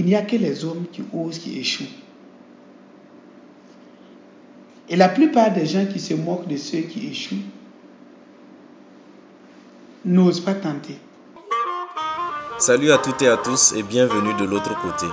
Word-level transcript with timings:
il 0.00 0.06
n'y 0.06 0.14
a 0.14 0.22
que 0.22 0.36
les 0.36 0.64
hommes 0.64 0.86
qui 0.90 1.02
osent, 1.12 1.38
qui 1.38 1.58
échouent. 1.58 1.94
Et 4.88 4.96
la 4.96 5.10
plupart 5.10 5.52
des 5.52 5.66
gens 5.66 5.84
qui 5.84 6.00
se 6.00 6.14
moquent 6.14 6.48
de 6.48 6.56
ceux 6.56 6.80
qui 6.80 7.08
échouent 7.08 7.44
n'osent 10.06 10.40
pas 10.40 10.54
tenter. 10.54 10.96
Salut 12.56 12.90
à 12.92 12.96
toutes 12.96 13.20
et 13.20 13.28
à 13.28 13.36
tous 13.36 13.74
et 13.76 13.82
bienvenue 13.82 14.32
de 14.40 14.44
l'autre 14.44 14.74
côté. 14.80 15.04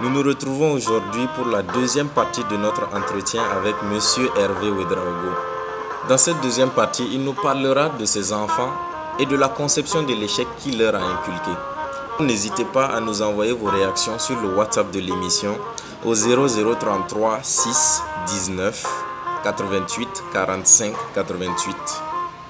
Nous 0.00 0.10
nous 0.10 0.22
retrouvons 0.24 0.72
aujourd'hui 0.72 1.28
pour 1.36 1.46
la 1.46 1.62
deuxième 1.62 2.08
partie 2.08 2.42
de 2.50 2.56
notre 2.56 2.88
entretien 2.96 3.44
avec 3.56 3.76
Monsieur 3.84 4.28
Hervé 4.36 4.68
Ouedraogo. 4.68 5.30
Dans 6.08 6.18
cette 6.18 6.40
deuxième 6.40 6.70
partie, 6.70 7.06
il 7.12 7.22
nous 7.22 7.34
parlera 7.34 7.90
de 7.90 8.04
ses 8.04 8.32
enfants 8.32 8.72
et 9.20 9.26
de 9.26 9.36
la 9.36 9.48
conception 9.48 10.02
de 10.02 10.12
l'échec 10.12 10.48
qu'il 10.58 10.78
leur 10.80 10.96
a 10.96 10.98
inculqué. 10.98 11.52
N'hésitez 12.20 12.64
pas 12.66 12.86
à 12.86 13.00
nous 13.00 13.22
envoyer 13.22 13.52
vos 13.52 13.70
réactions 13.70 14.18
sur 14.18 14.40
le 14.40 14.54
WhatsApp 14.54 14.90
de 14.92 15.00
l'émission 15.00 15.56
au 16.04 16.14
0033 16.14 17.40
6 17.42 18.02
19 18.26 18.86
88 19.42 20.08
45 20.32 20.92
88. 21.14 21.76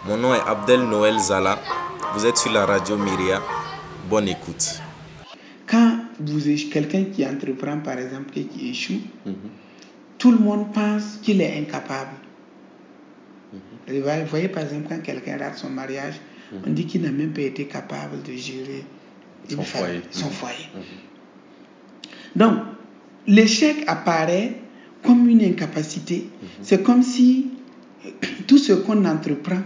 Mon 0.07 0.17
nom 0.17 0.35
est 0.35 0.41
Abdel 0.47 0.83
Noël 0.83 1.19
Zala. 1.19 1.59
Vous 2.15 2.27
êtes 2.27 2.37
sur 2.37 2.53
la 2.53 2.67
radio 2.67 2.97
Myria. 2.97 3.41
Bonne 4.11 4.29
écoute. 4.29 4.81
Quand 5.67 5.99
vous 6.21 6.49
êtes 6.49 6.69
quelqu'un 6.69 7.05
qui 7.05 7.25
entreprend, 7.25 7.79
par 7.79 7.99
exemple, 7.99 8.37
et 8.37 8.45
qui 8.45 8.71
échoue, 8.71 9.01
tout 10.19 10.33
le 10.33 10.39
monde 10.39 10.73
pense 10.73 11.19
qu'il 11.23 11.41
est 11.41 11.59
incapable. 11.61 12.11
Vous 13.89 14.03
voyez, 14.29 14.49
par 14.49 14.65
exemple, 14.65 14.87
quand 14.89 15.03
quelqu'un 15.03 15.39
rate 15.39 15.57
son 15.57 15.71
mariage, 15.71 16.21
on 16.67 16.71
dit 16.71 16.85
qu'il 16.85 17.03
n'a 17.03 17.13
même 17.13 17.33
pas 17.33 17.43
été 17.43 17.67
capable 17.67 18.23
de 18.23 18.33
gérer 18.33 18.85
une 19.51 19.57
Son 19.57 19.63
famille, 19.63 19.87
foyer. 19.87 20.03
son 20.11 20.29
foyer. 20.31 20.69
Donc, 22.37 22.55
l'échec 23.27 23.85
apparaît 23.87 24.55
comme 25.05 25.29
une 25.29 25.43
incapacité. 25.43 26.29
C'est 26.63 26.83
comme 26.83 27.03
si 27.03 27.51
euh, 28.07 28.11
tout 28.47 28.59
ce 28.59 28.73
qu'on 28.73 29.05
entreprend 29.05 29.61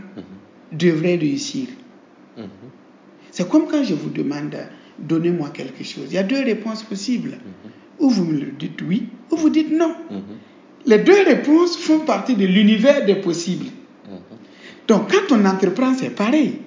devrait 0.73 1.17
réussir. 1.17 1.69
C'est 3.31 3.49
comme 3.49 3.67
quand 3.67 3.85
je 3.85 3.95
vous 3.95 4.11
demande, 4.11 4.57
donnez-moi 4.99 5.51
quelque 5.51 5.85
chose. 5.85 6.07
Il 6.09 6.15
y 6.15 6.19
a 6.19 6.23
deux 6.23 6.43
réponses 6.43 6.83
possibles. 6.83 7.39
Ou 7.99 8.11
vous 8.11 8.25
me 8.25 8.39
le 8.39 8.51
dites 8.53 8.81
oui, 8.83 9.09
ou 9.31 9.37
vous 9.37 9.49
dites 9.51 9.71
non. 9.71 9.95
Les 10.85 10.99
deux 10.99 11.23
réponses 11.25 11.77
font 11.77 12.01
partie 12.01 12.35
de 12.35 12.47
l'univers 12.47 13.05
des 13.07 13.17
possibles. 13.17 13.67
Donc, 14.89 15.11
quand 15.13 15.35
on 15.37 15.45
entreprend, 15.45 15.95
c'est 15.95 16.11
pareil. 16.11 16.59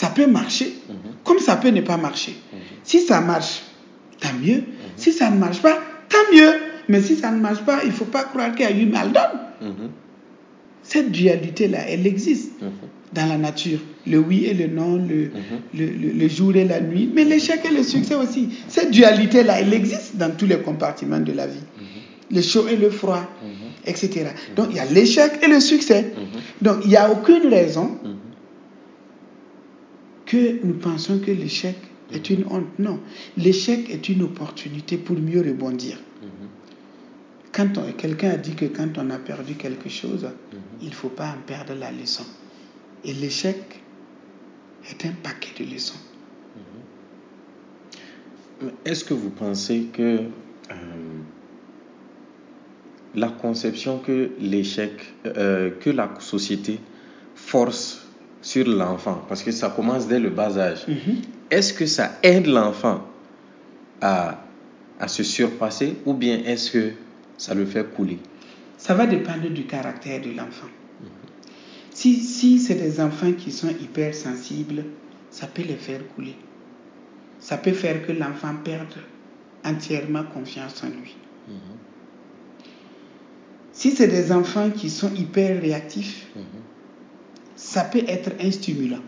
Ça 0.00 0.08
peut 0.16 0.26
marcher, 0.28 0.70
comme 1.24 1.40
ça 1.40 1.56
peut 1.56 1.70
ne 1.78 1.80
pas 1.80 1.96
marcher. 1.96 2.34
Si 2.84 3.00
ça 3.00 3.20
marche, 3.20 3.62
tant 4.20 4.34
mieux. 4.44 4.62
Si 4.96 5.10
ça 5.12 5.28
ne 5.30 5.38
marche 5.38 5.60
pas, 5.60 5.76
tant 6.08 6.26
mieux. 6.32 6.52
Mais 6.88 7.00
si 7.02 7.16
ça 7.16 7.30
ne 7.32 7.40
marche 7.40 7.62
pas, 7.68 7.78
il 7.82 7.88
ne 7.88 7.92
faut 8.00 8.04
pas 8.16 8.24
croire 8.24 8.52
qu'il 8.54 8.64
y 8.64 8.68
a 8.68 8.76
eu 8.82 8.86
mal 8.86 9.08
donne. 9.12 9.40
Cette 10.82 11.10
dualité-là, 11.10 11.80
elle 11.88 12.06
existe 12.06 12.52
dans 13.12 13.26
la 13.26 13.36
nature. 13.38 13.80
Le 14.06 14.18
oui 14.18 14.44
et 14.46 14.54
le 14.54 14.68
non, 14.68 14.96
le, 14.96 15.30
le, 15.74 15.86
le- 15.86 16.12
le 16.12 16.28
jour 16.28 16.54
et 16.56 16.64
la 16.64 16.80
nuit. 16.80 17.10
Mais 17.12 17.24
l'échec 17.24 17.60
et 17.68 17.74
le 17.74 17.82
succès 17.82 18.14
aussi. 18.14 18.48
Cette 18.68 18.90
dualité-là, 18.92 19.60
elle 19.60 19.74
existe 19.74 20.16
dans 20.16 20.30
tous 20.34 20.46
les 20.46 20.58
compartiments 20.58 21.20
de 21.20 21.32
la 21.32 21.46
vie. 21.46 21.64
Le 22.30 22.40
chaud 22.42 22.66
et 22.68 22.76
le 22.76 22.90
froid, 22.90 23.24
etc. 23.86 24.26
Donc 24.56 24.68
il 24.70 24.76
y 24.76 24.80
a 24.80 24.84
l'échec 24.86 25.32
et 25.42 25.48
le 25.48 25.60
succès. 25.60 26.12
Donc 26.62 26.76
il 26.84 26.90
n'y 26.90 26.96
a 26.96 27.10
aucune 27.10 27.46
raison 27.48 27.98
que 30.28 30.62
nous 30.64 30.74
pensons 30.74 31.18
que 31.20 31.30
l'échec 31.30 31.76
est 32.12 32.28
une 32.30 32.44
honte. 32.50 32.78
Non, 32.78 33.00
l'échec 33.38 33.88
est 33.90 34.08
une 34.10 34.22
opportunité 34.22 34.98
pour 34.98 35.16
mieux 35.18 35.40
rebondir. 35.40 35.96
Quand 37.50 37.78
on- 37.78 37.92
quelqu'un 37.92 38.30
a 38.32 38.36
dit 38.36 38.54
que 38.54 38.66
quand 38.66 38.98
on 38.98 39.08
a 39.10 39.18
perdu 39.18 39.54
quelque 39.54 39.88
chose, 39.88 40.26
il 40.82 40.88
ne 40.88 40.94
faut 40.94 41.08
pas 41.08 41.30
en 41.30 41.40
perdre 41.46 41.74
la 41.74 41.90
leçon. 41.90 42.24
Et 43.04 43.14
l'échec 43.14 43.56
est 44.90 45.06
un 45.06 45.12
paquet 45.22 45.64
de 45.64 45.70
leçons. 45.72 45.98
Est-ce 48.84 49.04
que 49.04 49.14
vous 49.14 49.30
pensez 49.30 49.86
que 49.92 50.02
euh, 50.70 50.74
la 53.14 53.28
conception 53.28 53.98
que 53.98 54.30
l'échec, 54.40 54.92
euh, 55.26 55.70
que 55.80 55.90
la 55.90 56.10
société 56.20 56.80
force 57.34 58.07
sur 58.40 58.66
l'enfant, 58.68 59.24
parce 59.28 59.42
que 59.42 59.50
ça 59.50 59.70
commence 59.70 60.06
dès 60.06 60.20
le 60.20 60.30
bas 60.30 60.56
âge, 60.58 60.86
est-ce 61.50 61.72
que 61.72 61.86
ça 61.86 62.18
aide 62.22 62.46
l'enfant 62.46 63.04
à, 64.00 64.44
à 65.00 65.08
se 65.08 65.22
surpasser 65.22 65.96
ou 66.06 66.14
bien 66.14 66.38
est-ce 66.44 66.70
que 66.70 66.92
ça 67.36 67.54
le 67.54 67.66
fait 67.66 67.84
couler? 67.94 68.18
Ça 68.76 68.94
va 68.94 69.06
dépendre 69.06 69.50
du 69.50 69.64
caractère 69.64 70.20
de 70.20 70.30
l'enfant. 70.30 70.68
Si, 71.90 72.14
si 72.14 72.60
c'est 72.60 72.76
des 72.76 73.00
enfants 73.00 73.32
qui 73.32 73.50
sont 73.50 73.70
hypersensibles, 73.70 74.84
ça 75.30 75.48
peut 75.48 75.62
les 75.62 75.74
faire 75.74 76.00
couler. 76.14 76.36
Ça 77.40 77.56
peut 77.56 77.72
faire 77.72 78.06
que 78.06 78.12
l'enfant 78.12 78.54
perde 78.62 78.94
entièrement 79.64 80.22
confiance 80.22 80.82
en 80.84 80.88
lui. 80.88 81.16
Si 83.72 83.90
c'est 83.92 84.08
des 84.08 84.32
enfants 84.32 84.70
qui 84.70 84.90
sont 84.90 85.12
hyper 85.14 85.60
réactifs, 85.60 86.28
ça 87.58 87.82
peut 87.82 88.02
être 88.06 88.30
un 88.40 88.50
stimulant. 88.52 89.02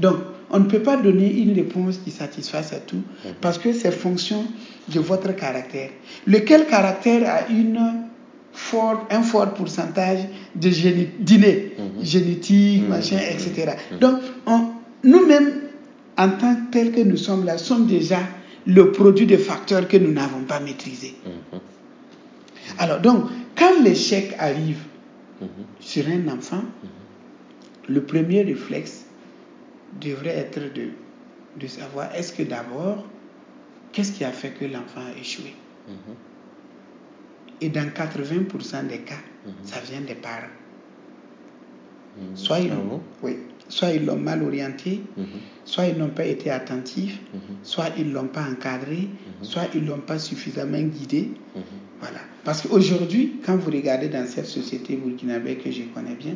Donc, 0.00 0.16
on 0.50 0.58
ne 0.60 0.64
peut 0.64 0.80
pas 0.82 0.96
donner 0.96 1.32
une 1.32 1.52
réponse 1.54 1.98
qui 2.04 2.10
satisfasse 2.10 2.72
à 2.72 2.76
tout 2.80 3.02
parce 3.40 3.58
que 3.58 3.72
c'est 3.72 3.90
fonction 3.92 4.44
de 4.92 5.00
votre 5.00 5.34
caractère. 5.34 5.90
Lequel 6.26 6.66
caractère 6.66 7.22
a 7.28 7.48
une 7.50 7.78
fort, 8.52 9.06
un 9.10 9.22
fort 9.22 9.54
pourcentage 9.54 10.20
de 10.54 10.68
géné- 10.70 11.08
d'inné, 11.20 11.72
génétique, 12.02 12.88
machin, 12.88 13.18
etc. 13.30 13.72
Donc, 14.00 14.20
on- 14.46 14.70
nous-mêmes, 15.04 15.52
en 16.18 16.30
tant 16.30 16.54
que 16.56 16.70
tels 16.72 16.92
que 16.92 17.00
nous 17.00 17.16
sommes 17.16 17.44
là, 17.44 17.58
sommes 17.58 17.86
déjà 17.86 18.18
le 18.66 18.90
produit 18.92 19.26
de 19.26 19.36
facteurs 19.36 19.86
que 19.86 19.96
nous 19.96 20.12
n'avons 20.12 20.40
pas 20.48 20.58
maîtrisés. 20.60 21.14
Alors, 22.78 23.00
donc, 23.00 23.24
quand 23.56 23.82
l'échec 23.82 24.34
arrive 24.38 24.78
sur 25.80 26.04
un 26.08 26.28
enfant, 26.36 26.62
le 27.88 28.02
premier 28.02 28.42
réflexe 28.42 29.04
devrait 30.00 30.36
être 30.36 30.60
de, 30.74 30.88
de 31.60 31.66
savoir 31.66 32.14
est-ce 32.14 32.32
que 32.32 32.42
d'abord, 32.42 33.06
qu'est-ce 33.92 34.12
qui 34.12 34.24
a 34.24 34.32
fait 34.32 34.50
que 34.50 34.64
l'enfant 34.64 35.00
a 35.14 35.18
échoué? 35.18 35.54
Et 37.60 37.68
dans 37.68 37.88
80% 37.88 38.86
des 38.88 38.98
cas, 38.98 39.14
ça 39.64 39.80
vient 39.80 40.00
des 40.00 40.14
parents. 40.14 40.52
Soit 42.34 42.60
ils 42.60 42.70
Ah 42.72 42.74
l'ont 42.76 42.84
bon? 42.84 43.00
oui, 43.22 43.36
soit 43.68 43.90
ils 43.92 44.04
l'ont 44.04 44.16
mal 44.18 44.42
orienté, 44.42 45.02
soit 45.64 45.86
ils 45.86 45.96
n'ont 45.98 46.08
pas 46.10 46.24
été 46.24 46.50
attentifs, 46.50 47.18
soit 47.62 47.90
ils 47.98 48.08
ne 48.08 48.14
l'ont 48.14 48.28
pas 48.28 48.42
encadré, 48.50 49.08
soit 49.42 49.68
ils 49.74 49.82
ne 49.84 49.88
l'ont 49.90 49.98
pas 50.00 50.18
suffisamment 50.18 50.80
guidé. 50.80 51.30
Voilà. 52.00 52.18
Parce 52.44 52.62
qu'aujourd'hui, 52.62 53.34
quand 53.44 53.56
vous 53.56 53.70
regardez 53.70 54.08
dans 54.08 54.26
cette 54.26 54.46
société 54.46 54.96
burkinabé 54.96 55.56
que 55.56 55.70
je 55.70 55.82
connais 55.94 56.14
bien, 56.14 56.34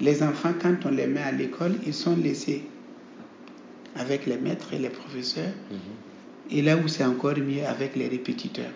les 0.00 0.22
enfants, 0.22 0.52
quand 0.60 0.74
on 0.84 0.90
les 0.90 1.06
met 1.06 1.22
à 1.22 1.32
l'école, 1.32 1.74
ils 1.86 1.94
sont 1.94 2.16
laissés 2.16 2.64
avec 3.96 4.26
les 4.26 4.36
maîtres 4.36 4.72
et 4.72 4.78
les 4.78 4.88
professeurs. 4.88 5.52
Et 6.50 6.62
là 6.62 6.76
où 6.76 6.88
c'est 6.88 7.04
encore 7.04 7.36
mieux, 7.38 7.64
avec 7.66 7.96
les 7.96 8.08
répétiteurs. 8.08 8.72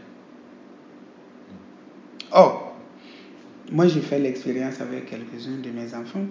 Or, 2.32 2.76
moi 3.72 3.86
j'ai 3.88 4.00
fait 4.00 4.18
l'expérience 4.18 4.80
avec 4.80 5.06
quelques-uns 5.06 5.58
de 5.62 5.70
mes 5.70 5.94
enfants. 5.94 6.26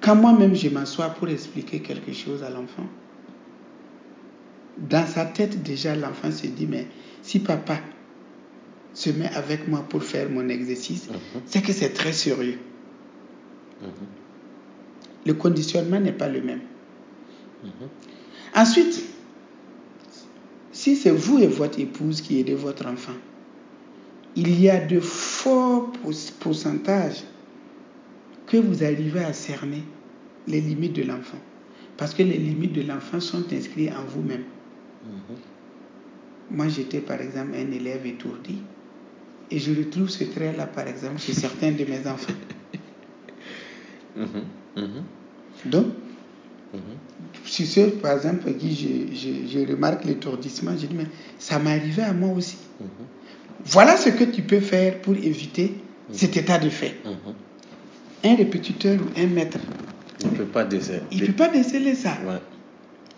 Quand 0.00 0.16
moi-même 0.16 0.54
je 0.54 0.68
m'assois 0.68 1.10
pour 1.10 1.28
expliquer 1.28 1.80
quelque 1.80 2.12
chose 2.12 2.42
à 2.42 2.50
l'enfant, 2.50 2.86
dans 4.78 5.06
sa 5.06 5.24
tête 5.24 5.62
déjà 5.62 5.96
l'enfant 5.96 6.30
se 6.30 6.46
dit, 6.46 6.66
mais 6.66 6.86
si 7.22 7.38
papa 7.38 7.78
se 8.92 9.10
met 9.10 9.28
avec 9.34 9.68
moi 9.68 9.84
pour 9.88 10.02
faire 10.02 10.28
mon 10.28 10.48
exercice, 10.48 11.08
c'est 11.46 11.62
que 11.62 11.72
c'est 11.72 11.90
très 11.90 12.12
sérieux. 12.12 12.58
Le 15.24 15.34
conditionnement 15.34 16.00
n'est 16.00 16.12
pas 16.12 16.28
le 16.28 16.40
même. 16.40 16.60
Ensuite, 18.54 19.02
si 20.72 20.96
c'est 20.96 21.10
vous 21.10 21.38
et 21.38 21.46
votre 21.46 21.78
épouse 21.80 22.20
qui 22.20 22.38
aidez 22.40 22.54
votre 22.54 22.86
enfant, 22.86 23.14
il 24.36 24.60
y 24.60 24.68
a 24.70 24.84
de 24.84 25.00
forts 25.00 25.90
pour- 25.92 26.12
pourcentages 26.40 27.24
que 28.46 28.56
vous 28.58 28.84
arrivez 28.84 29.24
à 29.24 29.32
cerner 29.32 29.82
les 30.46 30.60
limites 30.60 30.92
de 30.92 31.02
l'enfant. 31.02 31.38
Parce 31.96 32.14
que 32.14 32.22
les 32.22 32.36
limites 32.38 32.74
de 32.74 32.82
l'enfant 32.82 33.20
sont 33.20 33.44
inscrites 33.52 33.90
en 33.90 34.04
vous-même. 34.04 34.44
Moi, 36.50 36.68
j'étais 36.68 37.00
par 37.00 37.20
exemple 37.20 37.52
un 37.56 37.72
élève 37.72 38.06
étourdi 38.06 38.58
et 39.50 39.58
je 39.58 39.72
retrouve 39.74 40.08
ce 40.10 40.24
trait-là, 40.24 40.66
par 40.66 40.86
exemple, 40.86 41.18
chez 41.18 41.32
certains 41.32 41.72
de 41.72 41.84
mes 41.84 42.06
enfants. 42.06 42.34
Donc, 45.64 45.86
Sur 47.44 47.66
ceux, 47.66 47.90
par 47.90 48.12
exemple, 48.16 48.52
qui 48.54 48.74
je, 48.74 49.14
je, 49.16 49.48
je 49.48 49.70
remarque 49.72 50.04
l'étourdissement, 50.04 50.72
je 50.72 50.86
dis, 50.86 50.94
mais 50.94 51.06
ça 51.38 51.58
m'est 51.58 51.70
arrivé 51.76 52.02
à 52.02 52.12
moi 52.12 52.30
aussi. 52.36 52.56
Voilà 53.64 53.96
ce 53.96 54.10
que 54.10 54.24
tu 54.24 54.42
peux 54.42 54.60
faire 54.60 55.00
pour 55.00 55.14
éviter 55.14 55.74
cet 56.12 56.36
état 56.36 56.58
de 56.58 56.68
fait. 56.68 56.96
Un 58.24 58.34
répétiteur 58.36 58.98
ou 59.00 59.20
un 59.20 59.26
maître, 59.26 59.58
Il 60.20 60.30
ne 60.30 60.36
peut 60.36 60.44
pas 60.44 60.64
déceler. 60.64 61.00
il 61.12 61.24
peut 61.26 61.32
pas 61.32 61.48
déceler 61.48 61.94
ça. 61.94 62.16
Ouais. 62.26 62.40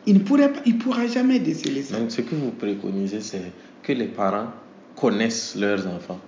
Il 0.06 0.14
ne 0.14 0.18
pourrait 0.20 0.52
pas, 0.52 0.60
il 0.66 0.78
pourra 0.78 1.06
jamais 1.06 1.38
déceler 1.38 1.82
ça. 1.82 1.98
Donc, 1.98 2.10
ce 2.10 2.20
que 2.22 2.34
vous 2.34 2.50
préconisez, 2.50 3.20
c'est 3.20 3.52
que 3.82 3.92
les 3.92 4.06
parents 4.06 4.48
connaissent 4.96 5.54
leurs 5.56 5.86
enfants. 5.86 6.20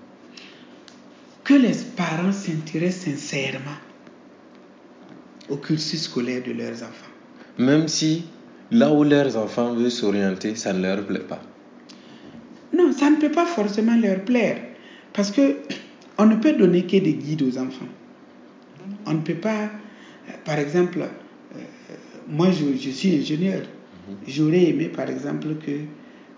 Que 1.44 1.55
les 1.55 1.75
parents 1.96 2.32
s'intéressent 2.32 3.14
sincèrement 3.14 3.78
au 5.50 5.56
cursus 5.56 6.02
scolaire 6.02 6.43
de 6.47 6.52
leurs 6.52 6.82
enfants. 6.82 7.12
Même 7.58 7.88
si 7.88 8.25
là 8.70 8.93
où 8.93 9.05
leurs 9.05 9.37
enfants 9.37 9.75
veulent 9.75 9.91
s'orienter, 9.91 10.55
ça 10.55 10.73
ne 10.73 10.82
leur 10.82 11.05
plaît 11.06 11.19
pas. 11.20 11.43
Non, 12.76 12.93
ça 12.93 13.11
ne 13.11 13.17
peut 13.17 13.32
pas 13.32 13.47
forcément 13.47 13.97
leur 13.97 14.20
plaire. 14.25 14.58
Parce 15.12 15.31
que 15.31 15.56
on 16.19 16.26
ne 16.26 16.37
peut 16.37 16.52
donner 16.52 16.85
que 16.85 16.97
des 16.99 17.14
guides 17.14 17.43
aux 17.43 17.58
enfants. 17.58 17.88
On 19.06 19.14
ne 19.14 19.20
peut 19.20 19.35
pas, 19.35 19.70
par 20.44 20.58
exemple, 20.58 21.00
euh, 21.00 21.58
moi 22.29 22.50
je, 22.50 22.76
je 22.81 22.91
suis 22.91 23.17
ingénieur. 23.17 23.62
J'aurais 24.26 24.64
aimé, 24.64 24.88
par 24.88 25.08
exemple, 25.08 25.49
que 25.64 25.73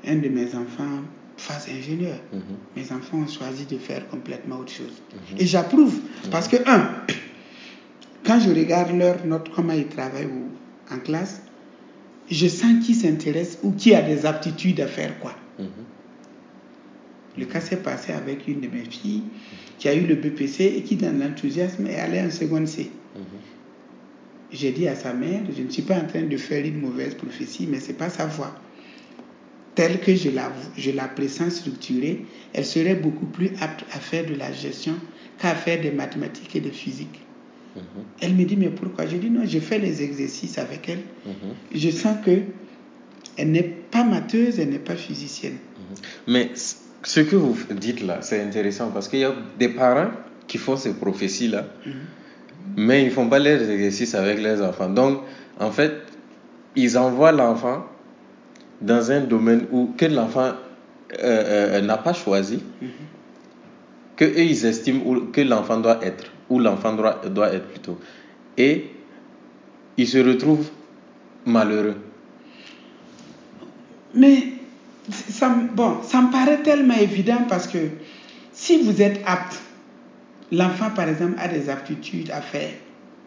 un 0.07 0.17
de 0.17 0.29
mes 0.29 0.55
enfants 0.55 1.03
fasse 1.37 1.69
ingénieur. 1.69 2.19
Mhm. 2.33 2.41
Mes 2.77 2.93
enfants 2.93 3.19
ont 3.19 3.27
choisi 3.27 3.67
de 3.67 3.79
faire 3.79 4.07
complètement 4.09 4.59
autre 4.59 4.73
chose. 4.73 5.03
Et 5.39 5.47
j'approuve. 5.47 5.95
Parce 6.31 6.49
que, 6.49 6.57
un, 6.67 6.91
quand 8.25 8.41
je 8.41 8.51
regarde 8.51 8.97
leur 8.97 9.25
note, 9.27 9.51
comment 9.55 9.73
ils 9.73 9.89
travaillent 9.89 10.29
en 10.91 10.99
classe, 10.99 11.43
je 12.31 12.47
sens 12.47 12.85
qui 12.85 12.95
s'intéresse 12.95 13.59
ou 13.63 13.73
qui 13.73 13.95
a 13.95 14.03
des 14.03 14.27
aptitudes 14.27 14.81
à 14.81 14.87
faire 14.87 15.19
quoi. 15.19 15.35
Mhm. 15.59 15.67
Le 17.39 17.47
cas 17.47 17.61
s'est 17.61 17.79
passé 17.79 18.13
avec 18.13 18.47
une 18.47 18.61
de 18.61 18.69
mes 18.69 18.85
filles 18.85 19.23
qui 19.79 19.89
a 19.89 19.95
eu 19.95 20.07
le 20.07 20.17
BPC 20.17 20.65
et 20.77 20.83
qui, 20.83 20.97
dans 20.97 21.19
l'enthousiasme, 21.19 21.87
est 21.87 21.99
allée 21.99 22.21
en 22.21 22.31
seconde 22.31 22.69
C. 22.69 22.91
Mhm. 23.17 23.23
J'ai 24.53 24.71
dit 24.71 24.87
à 24.87 24.95
sa 24.95 25.15
mère, 25.15 25.41
je 25.57 25.63
ne 25.63 25.71
suis 25.71 25.83
pas 25.83 25.97
en 25.97 26.07
train 26.07 26.23
de 26.23 26.37
faire 26.37 26.65
une 26.65 26.81
mauvaise 26.81 27.15
prophétie, 27.15 27.67
mais 27.71 27.81
ce 27.81 27.89
n'est 27.89 27.95
pas 27.95 28.11
sa 28.11 28.27
voie. 28.27 28.55
Telle 29.75 30.01
que 30.01 30.15
je 30.15 30.29
la, 30.29 30.53
je 30.77 30.91
la 30.91 31.09
pressens 31.09 31.49
structurée, 31.51 32.27
elle 32.53 32.67
serait 32.67 32.95
beaucoup 32.95 33.25
plus 33.25 33.53
apte 33.61 33.87
à 33.93 33.99
faire 33.99 34.27
de 34.27 34.35
la 34.35 34.53
gestion 34.53 34.95
qu'à 35.39 35.55
faire 35.55 35.81
des 35.81 35.91
mathématiques 35.91 36.55
et 36.55 36.61
de 36.61 36.69
physique. 36.69 37.23
Mhm. 37.77 37.83
Elle 38.21 38.35
me 38.35 38.45
dit, 38.45 38.57
mais 38.57 38.69
pourquoi? 38.69 39.07
Je 39.07 39.17
dis, 39.17 39.31
non, 39.31 39.43
je 39.47 39.59
fais 39.59 39.79
les 39.79 40.03
exercices 40.03 40.59
avec 40.59 40.89
elle. 40.89 41.03
Mhm. 41.27 41.55
Je 41.75 41.91
sens 41.91 42.17
que 42.25 42.41
elle 43.39 43.51
n'est 43.51 43.63
pas 43.63 44.05
matheuse, 44.05 44.59
elle 44.61 44.71
n'est 44.71 44.79
pas 44.79 44.95
physicienne. 44.97 45.57
Mais 46.27 46.51
c- 46.55 46.77
ce 47.03 47.21
que 47.21 47.35
vous 47.37 47.57
dites 47.75 48.03
là, 48.03 48.19
c'est 48.21 48.43
intéressant 48.43 48.91
parce 48.91 49.09
qu'il 49.09 49.21
y 49.21 49.25
a 49.25 49.35
des 49.59 49.69
parents 49.71 50.11
qui 50.47 50.59
font 50.59 50.77
ces 50.77 50.93
prophéties-là, 50.93 51.67
mais 52.77 53.03
ils 53.03 53.07
ne 53.07 53.11
font 53.11 53.29
pas 53.29 53.39
leurs 53.39 53.69
exercices 53.71 54.15
avec 54.15 54.41
leurs 54.43 54.61
enfants. 54.63 54.91
Donc, 54.91 55.21
en 55.59 55.71
fait, 55.71 55.93
ils 56.77 56.97
envoient 56.99 57.33
l'enfant 57.33 57.87
dans 58.83 59.11
un 59.13 59.21
domaine 59.23 59.67
où, 59.73 59.93
que 59.97 60.07
l'enfant 60.07 60.53
euh, 60.53 61.77
euh, 61.79 61.81
n'a 61.81 61.97
pas 61.99 62.13
choisi, 62.13 62.63
que 64.17 64.25
eux, 64.25 64.41
ils 64.45 64.65
estiment 64.67 65.03
où- 65.07 65.27
que 65.33 65.41
l'enfant 65.41 65.79
doit 65.81 66.05
être, 66.05 66.25
où 66.51 66.59
l'enfant 66.59 66.95
doit, 66.95 67.21
doit 67.31 67.53
être 67.53 67.67
plutôt. 67.69 67.99
Et 68.59 68.87
ils 69.97 70.07
se 70.09 70.19
retrouvent 70.19 70.69
malheureux. 71.47 71.97
Mais 74.15 74.45
ça, 75.11 75.55
bon, 75.75 75.97
ça 76.03 76.21
me 76.23 76.31
paraît 76.31 76.63
tellement 76.63 76.95
évident 76.97 77.45
parce 77.49 77.67
que 77.67 77.79
si 78.53 78.83
vous 78.83 79.01
êtes 79.01 79.21
apte, 79.27 79.61
l'enfant 80.51 80.91
par 80.91 81.09
exemple 81.09 81.35
a 81.39 81.49
des 81.49 81.71
aptitudes 81.71 82.31
à 82.31 82.41
faire 82.41 82.71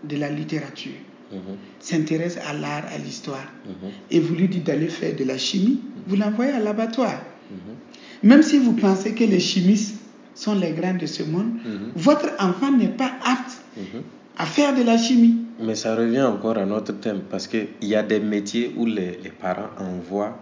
de 0.03 0.17
la 0.17 0.29
littérature, 0.29 0.91
Mhm, 1.31 1.57
s'intéresse 1.79 2.38
à 2.47 2.53
l'art, 2.53 2.83
à 2.93 2.99
l'histoire, 2.99 3.47
mhm, 3.65 3.89
et 4.11 4.19
vous 4.19 4.35
lui 4.35 4.47
dites 4.47 4.63
d'aller 4.63 4.88
faire 4.88 5.15
de 5.15 5.23
la 5.23 5.39
chimie, 5.39 5.81
vous 6.05 6.15
l'envoyez 6.15 6.51
à 6.51 6.59
l'abattoir. 6.59 7.19
mhm. 7.49 8.29
Même 8.29 8.43
si 8.43 8.59
vous 8.59 8.73
pensez 8.73 9.13
que 9.13 9.23
les 9.23 9.39
chimistes 9.39 9.94
sont 10.35 10.53
les 10.55 10.71
grands 10.71 10.93
de 10.93 11.05
ce 11.07 11.23
monde, 11.23 11.51
Mhm. 11.65 11.91
votre 11.95 12.29
enfant 12.39 12.71
n'est 12.71 12.89
pas 12.89 13.11
apte 13.25 13.53
Mhm. 13.77 14.01
à 14.37 14.45
faire 14.45 14.75
de 14.75 14.83
la 14.83 14.97
chimie. 14.97 15.37
Mais 15.59 15.75
ça 15.75 15.95
revient 15.95 16.21
encore 16.23 16.57
à 16.57 16.65
notre 16.65 16.93
thème 16.93 17.21
parce 17.31 17.47
qu'il 17.47 17.67
y 17.81 17.95
a 17.95 18.03
des 18.03 18.19
métiers 18.19 18.73
où 18.77 18.85
les, 18.85 19.17
les 19.23 19.29
parents 19.31 19.69
envoient 19.79 20.37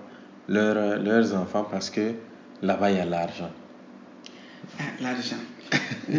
leurs- 0.50 1.00
leurs 1.02 1.36
enfants 1.36 1.66
parce 1.72 1.90
que 1.92 2.14
là-bas 2.64 2.90
il 2.92 2.98
y 2.98 3.00
a 3.00 3.06
l'argent. 3.06 3.52
Ah, 4.80 4.84
L'argent. 5.02 5.36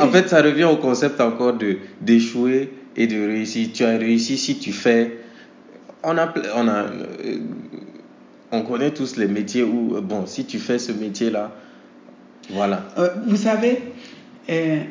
En 0.00 0.08
fait, 0.10 0.28
ça 0.28 0.42
revient 0.42 0.64
au 0.64 0.76
concept 0.76 1.20
encore 1.20 1.54
de 1.54 1.78
d'échouer 2.00 2.70
et 2.96 3.06
de 3.06 3.16
réussir. 3.26 3.68
Tu 3.72 3.84
as 3.84 3.96
réussi 3.96 4.36
si 4.36 4.58
tu 4.58 4.72
fais. 4.72 5.18
On 6.02 6.16
a, 6.18 6.32
on 6.56 6.68
a, 6.68 6.82
euh, 6.84 7.38
on 8.52 8.62
connaît 8.62 8.90
tous 8.92 9.16
les 9.16 9.26
métiers 9.26 9.62
où, 9.62 10.00
bon, 10.02 10.26
si 10.26 10.44
tu 10.44 10.58
fais 10.58 10.78
ce 10.78 10.92
métier-là, 10.92 11.50
voilà. 12.50 12.88
Euh, 12.98 13.08
vous 13.26 13.36
savez, 13.36 13.78
euh, 14.50 14.82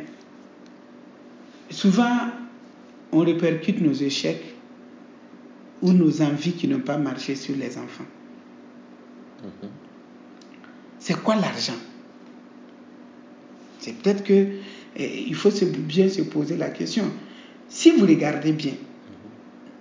souvent, 1.70 2.18
on 3.12 3.20
répercute 3.20 3.82
nos 3.82 3.94
échecs 3.94 4.44
ou 5.82 5.92
nos 5.92 6.22
envies 6.22 6.54
qui 6.54 6.68
n'ont 6.68 6.80
pas 6.80 6.98
marché 6.98 7.36
sur 7.36 7.56
les 7.56 7.78
enfants. 7.78 8.06
Mhm. 9.44 9.70
C'est 11.00 11.22
quoi 11.22 11.36
l'argent? 11.36 11.74
C'est 13.80 13.94
peut-être 13.98 14.24
que 14.24 14.34
euh, 14.34 14.48
il 14.98 15.36
faut 15.36 15.52
se- 15.52 15.66
bien 15.66 16.08
se 16.10 16.22
poser 16.22 16.56
la 16.58 16.70
question. 16.70 17.04
Si 17.68 17.92
vous 17.92 18.06
regardez 18.06 18.54
bien, 18.54 18.74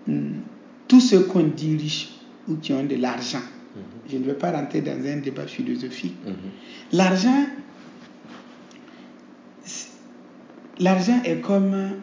hmm, 0.08 0.40
tous 0.88 1.00
ceux 1.00 1.20
qu'on 1.20 1.44
dit 1.44 1.76
riches 1.76 2.08
ou 2.48 2.56
qui 2.56 2.72
ont 2.72 2.84
de 2.84 2.96
l'argent, 2.96 3.42
je 4.10 4.16
ne 4.19 4.24
vais 4.24 4.34
pas 4.34 4.50
rentrer 4.52 4.80
dans 4.82 5.04
un 5.06 5.16
débat 5.19 5.46
philosophique, 5.46 6.16
Mhm. 6.26 6.34
L'argent, 6.92 7.46
l'argent 10.78 11.20
est 11.24 11.40
comme, 11.40 12.00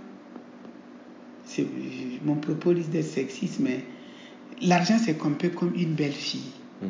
mon 2.26 2.36
propos 2.36 2.70
risque 2.72 2.90
d'être 2.90 3.06
sexiste, 3.06 3.60
mais 3.60 3.84
l'argent 4.62 4.98
c'est 5.04 5.22
un 5.26 5.32
peu 5.32 5.50
comme 5.50 5.74
une 5.76 5.94
belle 5.94 6.12
fille 6.14 6.52
Mhm. 6.82 6.90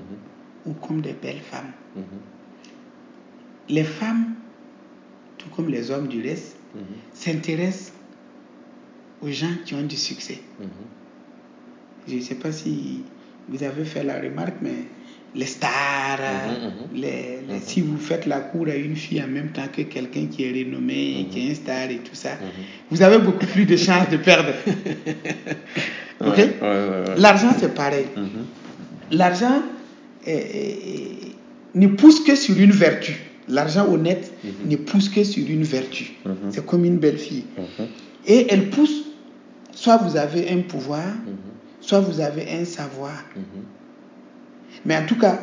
ou 0.67 0.73
comme 0.73 1.01
des 1.01 1.13
belles 1.13 1.39
femmes. 1.41 1.71
Mhm. 1.95 2.03
Les 3.69 3.83
femmes, 3.83 4.35
tout 5.37 5.49
comme 5.49 5.69
les 5.69 5.91
hommes 5.91 6.07
du 6.07 6.21
reste, 6.21 6.57
Mhm. 6.75 6.81
s'intéressent 7.13 7.93
aux 9.21 9.29
gens 9.31 9.53
qui 9.65 9.73
ont 9.75 9.83
du 9.85 9.95
succès. 9.97 10.39
Mhm. 10.59 10.67
Je 12.07 12.15
ne 12.15 12.21
sais 12.21 12.35
pas 12.35 12.51
si 12.51 13.03
vous 13.49 13.63
avez 13.63 13.83
fait 13.85 14.03
la 14.03 14.19
remarque, 14.19 14.55
mais 14.61 14.85
les 15.35 15.45
stars, 15.45 16.19
Mhm, 16.19 16.65
mhm. 16.95 17.01
les- 17.01 17.39
les- 17.47 17.53
Mhm. 17.55 17.61
si 17.61 17.81
vous 17.81 17.97
faites 17.97 18.25
la 18.25 18.39
cour 18.39 18.67
à 18.67 18.75
une 18.75 18.95
fille 18.95 19.21
en 19.21 19.27
même 19.27 19.49
temps 19.49 19.67
que 19.71 19.83
quelqu'un 19.83 20.25
qui 20.25 20.43
est 20.43 20.63
renommé, 20.65 21.27
qui 21.31 21.47
est 21.47 21.51
un 21.51 21.55
star 21.55 21.89
et 21.89 21.97
tout 21.97 22.15
ça, 22.15 22.31
vous 22.89 23.01
avez 23.01 23.19
beaucoup 23.19 23.45
plus 23.45 23.65
de 23.65 23.75
chances 23.77 24.09
de 24.09 24.17
perdre. 24.17 24.53
Ok? 26.21 26.35
Ouais, 26.37 26.43
ouais, 26.61 26.67
ouais, 26.67 27.09
ouais. 27.09 27.15
L'argent, 27.17 27.51
c'est 27.57 27.73
pareil. 27.73 28.05
L'argent 29.11 29.61
ne 31.75 31.87
pousse 31.87 32.19
que 32.21 32.35
sur 32.35 32.57
une 32.59 32.71
vertu. 32.71 33.13
L'argent 33.47 33.87
honnête 33.91 34.31
ne 34.65 34.75
pousse 34.75 35.09
que 35.09 35.23
sur 35.23 35.47
une 35.49 35.63
vertu. 35.63 36.11
C'est 36.49 36.65
comme 36.65 36.83
une 36.85 36.97
belle 36.97 37.17
fille. 37.17 37.45
Et 38.27 38.47
elle 38.49 38.69
pousse, 38.69 39.05
soit 39.73 39.97
vous 39.97 40.17
avez 40.17 40.49
un 40.51 40.61
pouvoir. 40.61 41.05
Soit 41.81 41.99
vous 41.99 42.19
avez 42.19 42.49
un 42.51 42.65
savoir. 42.65 43.23
Mhm. 43.35 43.63
Mais 44.85 44.97
en 44.97 45.05
tout 45.05 45.17
cas, 45.17 45.39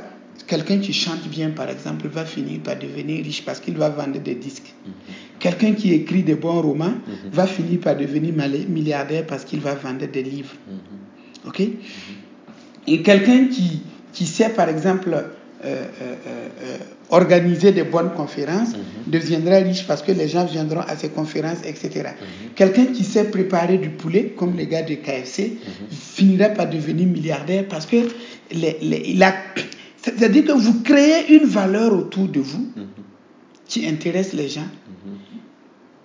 quelqu'un 0.47 0.79
qui 0.79 0.93
chante 0.93 1.27
bien, 1.29 1.51
par 1.51 1.69
exemple, 1.69 2.09
va 2.09 2.25
finir 2.25 2.61
par 2.61 2.79
devenir 2.79 3.25
riche 3.25 3.45
parce 3.45 3.61
qu'il 3.61 3.77
va 3.77 3.89
vendre 3.89 4.19
des 4.21 4.35
disques. 4.35 4.75
Quelqu'un 5.39 5.73
qui 5.75 5.93
écrit 5.93 6.23
des 6.23 6.35
bons 6.35 6.63
romans 6.63 6.95
va 7.33 7.47
finir 7.47 7.81
par 7.81 7.97
devenir 7.97 8.33
milliardaire 8.69 9.27
parce 9.27 9.45
qu'il 9.45 9.61
va 9.61 9.75
vendre 9.75 10.07
des 10.07 10.23
livres. 10.23 10.55
Mhm. 10.69 11.49
OK? 11.49 11.63
Et 12.89 13.03
quelqu'un 13.03 13.49
qui, 13.49 13.83
qui 14.13 14.27
sait, 14.27 14.51
par 14.51 14.69
exemple, 14.69 15.25
euh, 15.67 15.85
euh, 16.03 16.15
euh, 16.63 16.77
organiser 17.11 17.73
des 17.73 17.83
bonnes 17.85 18.11
conférences 18.17 18.71
deviendra 19.07 19.57
riche 19.57 19.87
parce 19.87 20.03
que 20.03 20.13
les 20.13 20.29
gens 20.29 20.45
viendront 20.45 20.81
à 20.81 20.97
ces 20.97 21.09
conférences, 21.09 21.59
etc. 21.65 22.11
Quelqu'un 22.55 22.87
qui 22.87 23.05
sait 23.05 23.25
préparer 23.25 23.79
du 23.79 23.91
poulet, 23.91 24.35
comme 24.37 24.57
les 24.57 24.67
gars 24.67 24.83
de 24.83 24.95
KFC, 24.95 25.59
finira 25.91 26.49
par 26.51 26.69
devenir 26.71 27.07
milliardaire 27.07 27.65
parce 27.69 27.87
que 27.87 27.97
les, 28.53 28.77
les- 28.81 29.03
il 29.07 29.23
a- 29.23 29.35
c'est-à-dire 30.03 30.45
que 30.45 30.53
vous 30.53 30.83
créez 30.83 31.35
une 31.37 31.45
valeur 31.47 31.93
autour 31.93 32.29
de 32.29 32.41
vous 32.41 32.67
Mhm. 32.77 32.87
qui 33.67 33.87
intéresse 33.89 34.33
les 34.33 34.49
gens. 34.49 34.69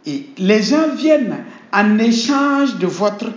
Et 0.08 0.25
les 0.39 0.62
gens 0.63 0.96
viennent 0.98 1.38
en 1.72 2.00
échange 2.00 2.77
de 2.80 2.88
votre 2.88 3.27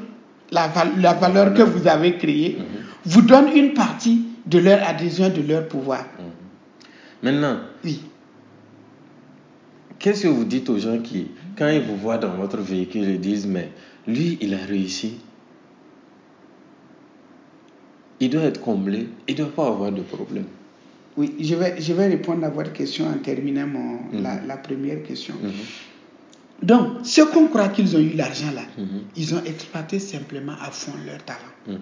la, 0.51 0.71
la 0.99 1.13
valeur 1.15 1.53
que 1.55 1.63
vous 1.63 1.87
avez 1.89 2.17
créée, 2.17 2.59
vous 3.05 3.23
donne 3.23 3.49
une 3.55 3.75
partie 3.75 4.24
de 4.55 4.61
leur 4.61 4.87
adhésion, 4.87 5.29
de 5.31 5.43
leur 5.43 5.67
pouvoir. 5.69 6.05
Maintenant, 7.23 7.59
Oui. 7.85 8.01
qu'est-ce 9.99 10.23
que 10.23 10.29
vous 10.29 10.45
dites 10.45 10.69
aux 10.71 10.79
gens 10.79 10.99
qui, 10.99 11.29
quand 11.59 11.69
ils 11.69 11.81
vous 11.83 11.97
voient 11.97 12.19
dans 12.19 12.35
votre 12.37 12.59
véhicule, 12.59 13.03
ils 13.09 13.21
disent, 13.21 13.47
mais 13.47 13.71
lui, 14.07 14.39
il 14.41 14.55
a 14.55 14.59
réussi. 14.65 15.19
Il 18.21 18.31
doit 18.31 18.43
être 18.43 18.61
comblé, 18.61 19.09
il 19.27 19.35
ne 19.35 19.39
doit 19.39 19.53
pas 19.55 19.67
avoir 19.67 19.91
de 19.91 20.03
problème. 20.03 20.45
Oui, 21.17 21.35
je 21.41 21.55
vais, 21.55 21.81
je 21.81 21.93
vais 21.93 22.07
répondre 22.09 22.45
à 22.45 22.51
votre 22.51 22.73
question 22.73 23.07
en 23.09 23.15
terminant 23.19 23.67
mon, 23.67 23.99
Mhm. 24.13 24.23
la, 24.23 24.41
la 24.47 24.57
première 24.57 25.03
question. 25.03 25.35
Mhm. 25.43 25.53
Donc, 26.63 26.87
ceux 27.05 27.27
qu'on 27.27 27.49
croit 27.49 27.69
qu'ils 27.69 27.97
ont 27.97 28.01
eu 28.01 28.11
l'argent 28.15 28.53
là, 28.55 28.63
Mhm. 28.79 29.03
ils 29.17 29.35
ont 29.35 29.43
exploité 29.45 29.99
simplement 29.99 30.55
à 30.61 30.71
fond 30.71 30.93
leur 31.07 31.23
talent. 31.25 31.79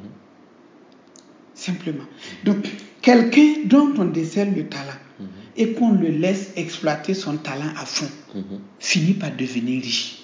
Simplement. 1.67 2.05
Donc, 2.45 2.67
quelqu'un 3.03 3.55
dont 3.67 3.93
on 3.99 4.07
décèle 4.07 4.53
le 4.55 4.67
talent 4.69 4.99
Mhm. 5.21 5.27
et 5.57 5.73
qu'on 5.75 5.93
le 5.93 6.09
laisse 6.09 6.51
exploiter 6.57 7.15
son 7.15 7.37
talent 7.37 7.73
à 7.77 7.85
fond, 7.87 8.11
Mhm. 8.35 8.59
finit 8.81 9.15
par 9.15 9.31
devenir 9.37 9.81
riche. 9.81 10.19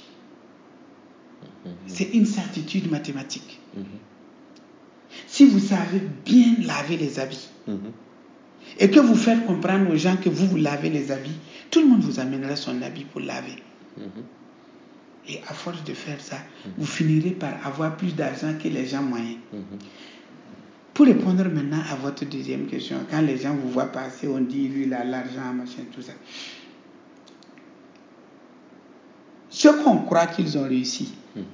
Mhm. 1.64 1.72
C'est 1.86 2.10
une 2.14 2.26
certitude 2.26 2.90
mathématique. 2.90 3.60
Si 5.28 5.46
vous 5.46 5.60
savez 5.60 6.00
bien 6.24 6.56
laver 6.66 6.96
les 6.96 7.20
habits 7.20 7.48
et 8.80 8.90
que 8.90 8.98
vous 9.00 9.14
faites 9.14 9.46
comprendre 9.46 9.90
aux 9.92 9.96
gens 9.96 10.16
que 10.16 10.28
vous 10.28 10.46
vous 10.48 10.56
lavez 10.56 10.90
les 10.90 11.10
habits, 11.12 11.38
tout 11.70 11.80
le 11.82 11.86
monde 11.86 12.00
vous 12.00 12.18
amènera 12.18 12.56
son 12.56 12.82
habit 12.82 13.04
pour 13.04 13.20
laver. 13.20 13.56
Et 15.28 15.40
à 15.46 15.54
force 15.54 15.84
de 15.84 15.92
faire 15.94 16.20
ça, 16.20 16.38
vous 16.76 16.86
finirez 16.86 17.30
par 17.30 17.54
avoir 17.66 17.96
plus 17.96 18.14
d'argent 18.16 18.54
que 18.60 18.68
les 18.68 18.86
gens 18.86 19.02
moyens. 19.02 19.38
Pour 20.98 21.06
répondre 21.06 21.44
maintenant 21.44 21.78
à 21.92 21.94
votre 21.94 22.24
deuxième 22.24 22.66
question, 22.66 22.96
quand 23.08 23.20
les 23.20 23.38
gens 23.38 23.54
vous 23.54 23.70
voient 23.70 23.86
passer, 23.86 24.26
on 24.26 24.40
dit 24.40 24.66
lui 24.66 24.92
a 24.92 25.04
l'argent, 25.04 25.54
machin, 25.54 25.82
tout 25.94 26.02
ça. 26.02 26.10
Ceux 29.48 29.80
qu'on 29.84 29.98
croit 29.98 30.26
qu'ils 30.26 30.58
ont 30.58 30.64
réussi, 30.64 31.12
Mhm. 31.36 31.44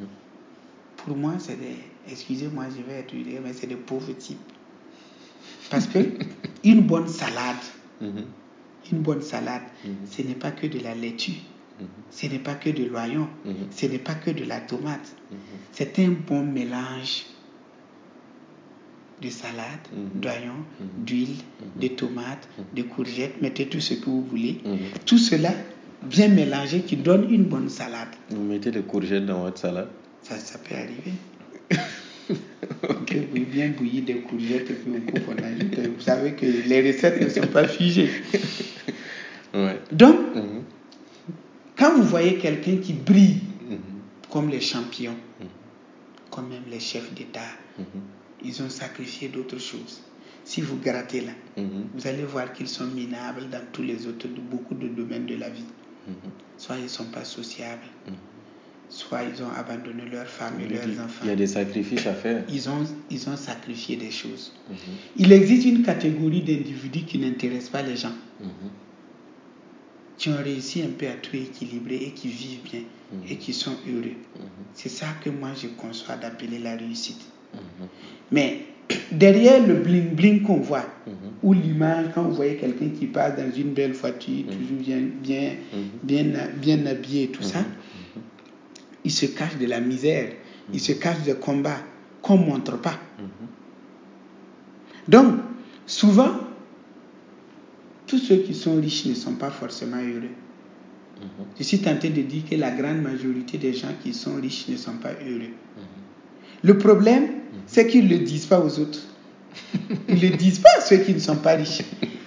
pour 0.96 1.14
moi, 1.14 1.34
c'est 1.38 1.60
des. 1.60 1.76
Excusez-moi, 2.10 2.68
je 2.74 2.82
vais 2.90 3.00
être 3.00 3.12
mais 3.44 3.52
c'est 3.52 3.66
des 3.66 3.76
pauvres 3.76 4.14
types. 4.14 4.38
Parce 5.68 5.88
que 5.88 5.98
une 6.64 6.80
bonne 6.80 7.08
salade, 7.08 7.64
Mhm. 8.00 8.24
une 8.92 8.98
bonne 9.00 9.20
salade, 9.20 9.64
Mhm. 9.84 9.94
ce 10.10 10.22
n'est 10.22 10.36
pas 10.36 10.52
que 10.52 10.66
de 10.68 10.78
la 10.78 10.94
laitue, 10.94 11.42
ce 12.10 12.26
n'est 12.28 12.38
pas 12.38 12.54
que 12.54 12.70
de 12.70 12.84
l'oignon, 12.84 13.28
ce 13.70 13.84
n'est 13.84 13.98
pas 13.98 14.14
que 14.14 14.30
de 14.30 14.44
la 14.44 14.60
tomate. 14.62 15.14
C'est 15.72 15.98
un 15.98 16.12
bon 16.26 16.42
mélange 16.46 17.26
de 19.24 19.30
salade, 19.30 19.84
Mhm. 19.92 20.20
d'oignon, 20.20 20.60
Mhm. 20.80 21.04
d'huile, 21.04 21.28
Mhm. 21.30 21.80
de 21.82 21.88
tomates, 21.88 22.48
de 22.74 22.82
courgettes, 22.82 23.40
mettez 23.40 23.66
tout 23.66 23.80
ce 23.80 23.94
que 23.94 24.04
vous 24.06 24.22
voulez. 24.24 24.60
Tout 25.06 25.18
cela 25.18 25.50
bien 26.02 26.28
mélangé 26.28 26.80
qui 26.80 26.96
donne 26.96 27.32
une 27.32 27.44
bonne 27.44 27.68
salade. 27.68 28.08
Vous 28.30 28.42
mettez 28.42 28.70
des 28.70 28.82
courgettes 28.82 29.24
dans 29.26 29.40
votre 29.42 29.58
salade 29.58 29.88
Ça, 30.22 30.36
ça 30.38 30.58
peut 30.58 30.74
arriver. 30.74 31.12
Que 33.06 33.18
vous 33.18 33.44
bien 33.44 33.68
bouillir 33.76 34.02
des 34.04 34.14
courgettes 34.16 34.70
et 34.70 34.74
puis 34.74 34.90
on 34.96 35.00
coupe, 35.10 35.28
on 35.28 35.42
ajoute. 35.44 35.78
Vous 35.96 36.00
savez 36.00 36.32
que 36.32 36.46
les 36.46 36.80
recettes 36.90 37.20
ne 37.20 37.28
sont 37.28 37.46
pas 37.48 37.66
figées. 37.68 38.10
Ouais. 39.54 39.78
Donc, 39.92 40.16
quand 41.78 41.94
vous 41.94 42.02
voyez 42.02 42.38
quelqu'un 42.38 42.78
qui 42.78 42.92
brille 42.94 43.38
comme 44.30 44.48
les 44.48 44.60
champions, 44.60 45.14
comme 46.30 46.48
même 46.48 46.64
les 46.68 46.80
chefs 46.80 47.12
d'État. 47.14 47.40
Ils 48.44 48.62
ont 48.62 48.68
sacrifié 48.70 49.28
d'autres 49.28 49.58
choses. 49.58 50.02
Si 50.44 50.60
vous 50.60 50.76
grattez 50.76 51.22
là, 51.22 51.32
Mhm. 51.56 51.86
vous 51.94 52.06
allez 52.06 52.24
voir 52.24 52.52
qu'ils 52.52 52.68
sont 52.68 52.86
minables 52.86 53.48
dans 53.50 53.62
tous 53.72 53.82
les 53.82 54.06
autres, 54.06 54.28
beaucoup 54.28 54.74
de 54.74 54.88
domaines 54.88 55.26
de 55.26 55.36
la 55.36 55.48
vie. 55.48 55.64
Mhm. 56.06 56.14
Soit 56.58 56.76
ils 56.76 56.84
ne 56.84 56.88
sont 56.88 57.06
pas 57.06 57.24
sociables, 57.24 57.80
Mhm. 58.06 58.14
soit 58.90 59.22
ils 59.22 59.42
ont 59.42 59.48
abandonné 59.50 60.04
leurs 60.12 60.26
femmes 60.26 60.60
et 60.60 60.68
leurs 60.68 61.00
enfants. 61.02 61.22
Il 61.24 61.28
y 61.28 61.32
a 61.32 61.36
des 61.36 61.46
sacrifices 61.46 62.06
à 62.06 62.12
faire. 62.12 62.44
Ils 62.50 62.68
ont, 62.68 62.84
ils 63.10 63.28
ont 63.30 63.36
sacrifié 63.38 63.96
des 63.96 64.10
choses. 64.10 64.52
Il 65.16 65.32
existe 65.32 65.64
une 65.66 65.82
catégorie 65.82 66.42
d'individus 66.42 67.04
qui 67.06 67.18
n'intéressent 67.18 67.70
pas 67.70 67.82
les 67.82 67.96
gens, 67.96 68.12
qui 70.18 70.28
ont 70.28 70.36
réussi 70.36 70.82
un 70.82 70.90
peu 70.96 71.08
à 71.08 71.14
tout 71.14 71.34
équilibrer 71.36 71.96
et 71.96 72.10
qui 72.12 72.28
vivent 72.28 72.62
bien 72.70 72.82
et 73.28 73.36
qui 73.36 73.52
sont 73.54 73.76
heureux. 73.88 74.12
C'est 74.74 74.88
ça 74.90 75.06
que 75.22 75.30
moi 75.30 75.50
je 75.60 75.68
conçois 75.68 76.16
d'appeler 76.16 76.58
la 76.58 76.76
réussite. 76.76 77.22
Mais 78.32 78.60
derrière 79.12 79.66
le 79.66 79.74
bling 79.74 80.14
bling 80.14 80.42
qu'on 80.42 80.56
voit, 80.58 80.86
ou 81.42 81.52
l'image, 81.52 82.06
quand 82.14 82.22
vous 82.22 82.34
voyez 82.34 82.56
quelqu'un 82.56 82.88
qui 82.88 83.06
passe 83.06 83.36
dans 83.36 83.50
une 83.54 83.72
belle 83.72 83.92
voiture, 83.92 84.44
Mhm. 84.46 84.56
toujours 84.56 84.78
bien, 84.78 85.00
bien, 85.22 85.50
Mhm. 85.72 85.80
bien, 86.02 86.24
bien 86.56 86.86
habillé 86.86 87.28
tout 87.28 87.42
ça, 87.42 87.60
Mhm. 87.60 88.22
il 89.04 89.10
se 89.10 89.26
cache 89.26 89.56
de 89.58 89.66
la 89.66 89.80
misère, 89.80 90.32
il 90.72 90.80
se 90.80 90.92
cache 90.92 91.22
de 91.24 91.34
combats 91.34 91.82
qu'on 92.22 92.38
ne 92.38 92.46
montre 92.46 92.78
pas. 92.78 92.98
Donc, 95.06 95.34
souvent, 95.86 96.30
tous 98.06 98.18
ceux 98.18 98.36
qui 98.38 98.54
sont 98.54 98.76
riches 98.80 99.04
ne 99.06 99.14
sont 99.14 99.34
pas 99.34 99.50
forcément 99.50 99.98
heureux. 99.98 100.30
Je 101.58 101.62
suis 101.62 101.78
tenté 101.78 102.08
de 102.10 102.22
dire 102.22 102.42
que 102.48 102.54
la 102.56 102.70
grande 102.70 103.02
majorité 103.02 103.58
des 103.58 103.72
gens 103.74 103.92
qui 104.02 104.12
sont 104.14 104.36
riches 104.36 104.66
ne 104.68 104.76
sont 104.76 104.96
pas 104.96 105.12
heureux. 105.26 105.52
Le 106.64 106.78
problème, 106.78 107.26
c'est 107.66 107.86
qu'ils 107.86 108.06
ne 108.08 108.14
le 108.16 108.18
disent 108.24 108.46
pas 108.46 108.58
aux 108.58 108.78
autres. 108.80 109.00
Ils 110.08 110.14
ne 110.16 110.20
le 110.20 110.36
disent 110.36 110.58
pas 110.60 110.70
à 110.78 110.80
ceux 110.80 110.96
qui 110.96 111.12
ne 111.14 111.18
sont 111.18 111.36
pas 111.36 111.52
riches. 111.54 111.82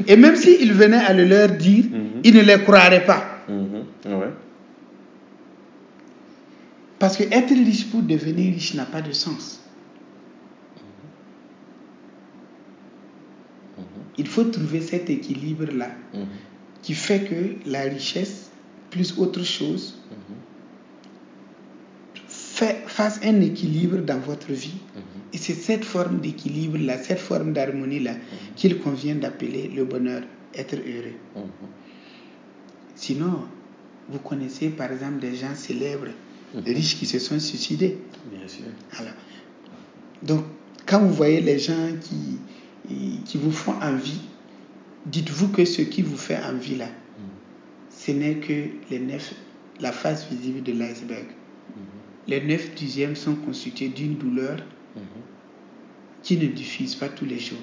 Et 0.08 0.16
même 0.16 0.36
s'ils 0.36 0.72
venaient 0.74 1.04
à 1.04 1.12
le 1.14 1.26
leur 1.26 1.50
dire, 1.50 1.86
Mhm. 1.92 2.22
ils 2.24 2.34
ne 2.36 2.42
les 2.42 2.60
croiraient 2.64 3.06
pas. 3.06 3.24
Mhm. 3.50 3.84
Ouais. 4.14 4.30
Parce 7.00 7.18
que 7.18 7.24
être 7.24 7.50
riche 7.50 7.88
pour 7.90 8.02
devenir 8.02 8.54
riche 8.54 8.74
n'a 8.76 8.86
pas 8.86 9.02
de 9.02 9.12
sens. 9.12 9.60
Mhm. 13.78 13.84
Il 14.20 14.28
faut 14.28 14.44
trouver 14.46 14.82
cet 14.82 15.10
équilibre-là 15.10 15.90
qui 16.84 16.94
fait 16.94 17.22
que 17.22 17.70
la 17.70 17.82
richesse, 17.82 18.50
plus 18.92 19.18
autre 19.18 19.44
chose, 19.44 20.00
fasse 22.88 23.20
un 23.24 23.42
équilibre 23.42 23.98
dans 23.98 24.20
votre 24.20 24.52
vie. 24.52 24.78
Mhm. 24.96 25.02
Et 25.34 25.38
c'est 25.38 25.54
cette 25.54 25.86
forme 25.86 26.20
d'équilibre-là, 26.20 26.98
cette 26.98 27.20
forme 27.20 27.54
d'harmonie-là 27.54 28.14
qu'il 28.56 28.80
convient 28.80 29.16
d'appeler 29.16 29.68
le 29.76 29.86
bonheur, 29.86 30.22
être 30.56 30.76
heureux. 30.76 31.16
Mhm. 31.36 31.44
Sinon, 32.96 33.44
vous 34.10 34.20
connaissez 34.20 34.70
par 34.70 34.92
exemple 34.92 35.20
des 35.20 35.36
gens 35.36 35.54
célèbres, 35.56 36.08
Mhm. 36.56 36.64
riches 36.66 36.98
qui 36.98 37.06
se 37.06 37.20
sont 37.20 37.40
suicidés. 37.40 37.98
Bien 38.32 38.48
sûr. 38.48 38.66
Voilà. 38.94 39.12
Donc, 40.24 40.46
quand 40.86 41.00
vous 41.02 41.14
voyez 41.14 41.42
les 41.42 41.60
gens 41.60 41.90
qui, 42.02 42.40
qui 43.26 43.38
vous 43.38 43.52
font 43.52 43.74
envie, 43.82 44.22
dites-vous 45.06 45.50
que 45.50 45.66
ce 45.66 45.82
qui 45.82 46.02
vous 46.02 46.16
fait 46.18 46.38
envie 46.44 46.76
là, 46.78 46.86
Mhm. 46.86 47.24
ce 47.92 48.12
n'est 48.12 48.36
que 48.36 48.70
les 48.90 49.02
la 49.80 49.92
face 49.92 50.28
visible 50.32 50.64
de 50.64 50.72
l'iceberg. 50.72 51.28
Les 52.28 52.42
neuf 52.42 52.74
dixièmes 52.76 53.16
sont 53.16 53.36
constitués 53.36 53.88
d'une 53.90 54.16
douleur 54.16 54.58
Mhm. 54.96 55.02
qui 56.24 56.38
ne 56.38 56.48
diffuse 56.48 56.96
pas 56.96 57.08
tous 57.10 57.26
les 57.26 57.40
jours. 57.40 57.60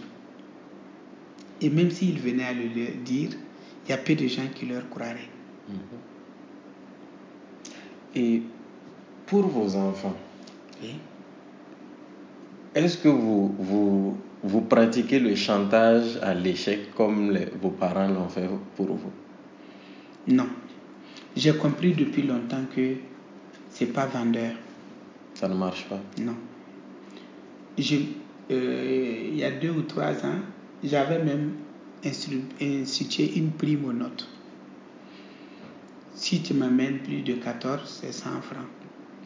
Et 1.61 1.68
même 1.71 1.90
s'ils 1.90 2.18
venaient 2.18 2.44
à 2.44 2.52
le 2.52 2.68
dire, 3.04 3.30
il 3.87 3.90
y 3.90 3.92
a 3.92 3.99
peu 3.99 4.14
de 4.14 4.26
gens 4.26 4.49
qui 4.54 4.66
leur 4.66 4.88
croiraient. 4.88 5.28
Mhm. 5.68 5.76
Et 8.16 8.42
pour 9.26 9.42
vos 9.47 9.75
enfants, 9.76 10.16
Oui. 10.83 10.94
est-ce 12.75 12.97
que 12.99 13.09
vous, 13.09 13.54
vous, 13.59 14.16
vous 14.42 14.61
pratiquez 14.62 15.18
le 15.18 15.35
chantage 15.35 16.16
à 16.23 16.33
l'échec 16.35 16.94
comme 16.94 17.33
les- 17.33 17.49
vos 17.61 17.71
parents 17.71 18.09
l'ont 18.09 18.28
fait 18.28 18.49
pour 18.76 18.87
vous? 18.87 19.12
Non. 20.28 20.47
J'ai 21.37 21.54
compris 21.56 21.92
depuis 21.92 22.23
longtemps 22.23 22.64
que 22.75 22.94
c'est 23.75 23.93
pas 23.93 24.07
vendeur. 24.07 24.52
Ça 25.35 25.49
ne 25.49 25.54
marche 25.54 25.85
pas. 25.88 26.00
Non. 26.21 26.35
Je, 27.76 27.97
euh, 28.50 29.28
il 29.33 29.37
y 29.37 29.45
a 29.45 29.50
deux 29.50 29.71
ou 29.71 29.83
trois 29.83 30.12
ans, 30.25 30.40
j'avais 30.83 31.23
même 31.23 31.52
institué 32.04 33.33
une 33.37 33.50
prime 33.50 33.85
aux 33.85 33.93
notes. 33.93 34.28
Si 36.14 36.40
tu 36.43 36.54
m'amènes 36.54 36.99
plus 36.99 37.23
de 37.23 37.35
14, 37.35 37.81
c'est 38.00 38.12
100 38.12 38.31
francs. 38.43 38.66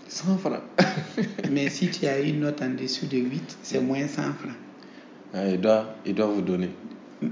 100 0.09 0.38
francs. 0.38 0.62
Mais 1.50 1.69
si 1.69 1.90
tu 1.90 2.07
as 2.07 2.19
une 2.21 2.40
note 2.40 2.62
en 2.62 2.71
dessous 2.71 3.07
de 3.07 3.19
8, 3.19 3.59
c'est 3.62 3.81
moins 3.81 4.07
100 4.09 4.23
francs. 4.23 4.57
Ah, 5.35 5.47
il, 5.47 5.61
doit, 5.61 5.95
il 6.07 6.14
doit 6.14 6.26
vous 6.26 6.40
donner. 6.40 6.71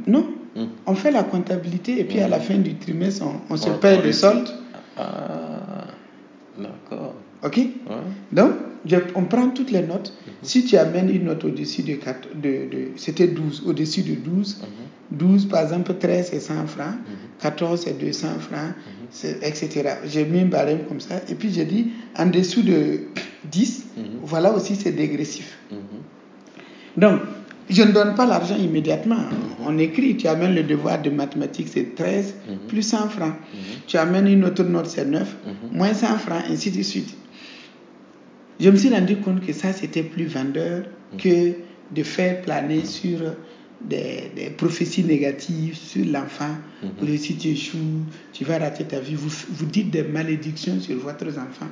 Non, 0.06 0.28
Hmm. 0.56 0.68
on 0.86 0.94
fait 0.94 1.10
la 1.10 1.22
comptabilité 1.22 2.00
et 2.00 2.04
puis 2.04 2.18
à 2.20 2.28
la 2.28 2.40
fin 2.40 2.56
du 2.56 2.76
trimestre, 2.76 3.26
on, 3.26 3.40
on 3.52 3.58
se 3.58 3.68
paye 3.68 4.00
le 4.00 4.10
solde. 4.10 4.48
Ah, 4.96 5.75
d'accord. 6.58 7.14
OK? 7.42 7.56
Ouais. 7.56 7.70
Donc, 8.32 8.52
on 9.14 9.24
prend 9.24 9.48
toutes 9.50 9.70
les 9.70 9.82
notes. 9.82 10.12
Mhm. 10.26 10.32
Si 10.42 10.64
tu 10.64 10.76
amènes 10.76 11.10
une 11.10 11.24
note 11.24 11.44
au-dessus 11.44 11.82
de, 11.82 11.94
4, 11.94 12.28
de, 12.34 12.48
de 12.70 12.88
c'était 12.96 13.28
12, 13.28 13.64
au-dessus 13.66 14.02
de 14.02 14.14
12, 14.14 14.62
12 15.10 15.46
par 15.46 15.62
exemple 15.62 15.94
13 15.94 16.28
c'est 16.30 16.40
100 16.40 16.66
francs, 16.66 16.94
14 17.40 17.80
c'est 17.84 17.98
200 17.98 18.28
francs, 18.40 18.74
etc. 19.42 19.96
J'ai 20.06 20.24
mis 20.24 20.40
un 20.40 20.46
barème 20.46 20.80
comme 20.88 21.00
ça 21.00 21.20
et 21.28 21.34
puis 21.34 21.52
j'ai 21.52 21.64
dit 21.64 21.92
en 22.18 22.26
dessous 22.26 22.62
de 22.62 23.00
10, 23.50 23.86
voilà 24.22 24.52
aussi 24.52 24.74
c'est 24.76 24.92
dégressif. 24.92 25.58
Donc, 26.96 27.20
je 27.68 27.82
ne 27.82 27.92
donne 27.92 28.14
pas 28.14 28.26
l'argent 28.26 28.56
immédiatement. 28.56 29.18
On 29.64 29.76
écrit, 29.78 30.16
tu 30.16 30.28
amènes 30.28 30.54
le 30.54 30.62
devoir 30.62 31.02
de 31.02 31.10
mathématiques, 31.10 31.68
c'est 31.68 31.94
13, 31.94 32.34
plus 32.68 32.82
100 32.82 33.08
francs. 33.08 33.34
Tu 33.86 33.96
amènes 33.96 34.28
une 34.28 34.44
autre 34.44 34.62
note, 34.62 34.86
c'est 34.86 35.04
9, 35.04 35.36
moins 35.72 35.92
100 35.92 36.18
francs, 36.18 36.42
ainsi 36.48 36.70
de 36.70 36.82
suite. 36.82 37.14
Je 38.60 38.70
me 38.70 38.76
suis 38.76 38.88
rendu 38.88 39.16
compte 39.16 39.44
que 39.44 39.52
ça, 39.52 39.72
c'était 39.72 40.02
plus 40.02 40.26
vendeur 40.26 40.84
que 41.18 41.52
de 41.94 42.02
faire 42.02 42.42
planer 42.42 42.84
sur 42.84 43.18
des, 43.80 44.50
prophéties 44.56 45.04
négatives 45.04 45.76
sur 45.76 46.04
l'enfant. 46.06 46.56
Si 47.18 47.36
tu 47.36 47.48
échoues, 47.48 48.04
tu 48.32 48.44
vas 48.44 48.58
rater 48.58 48.84
ta 48.84 49.00
vie. 49.00 49.14
Vous, 49.14 49.32
vous 49.50 49.66
dites 49.66 49.90
des 49.90 50.04
malédictions 50.04 50.80
sur 50.80 50.96
votre 50.98 51.26
enfant. 51.26 51.68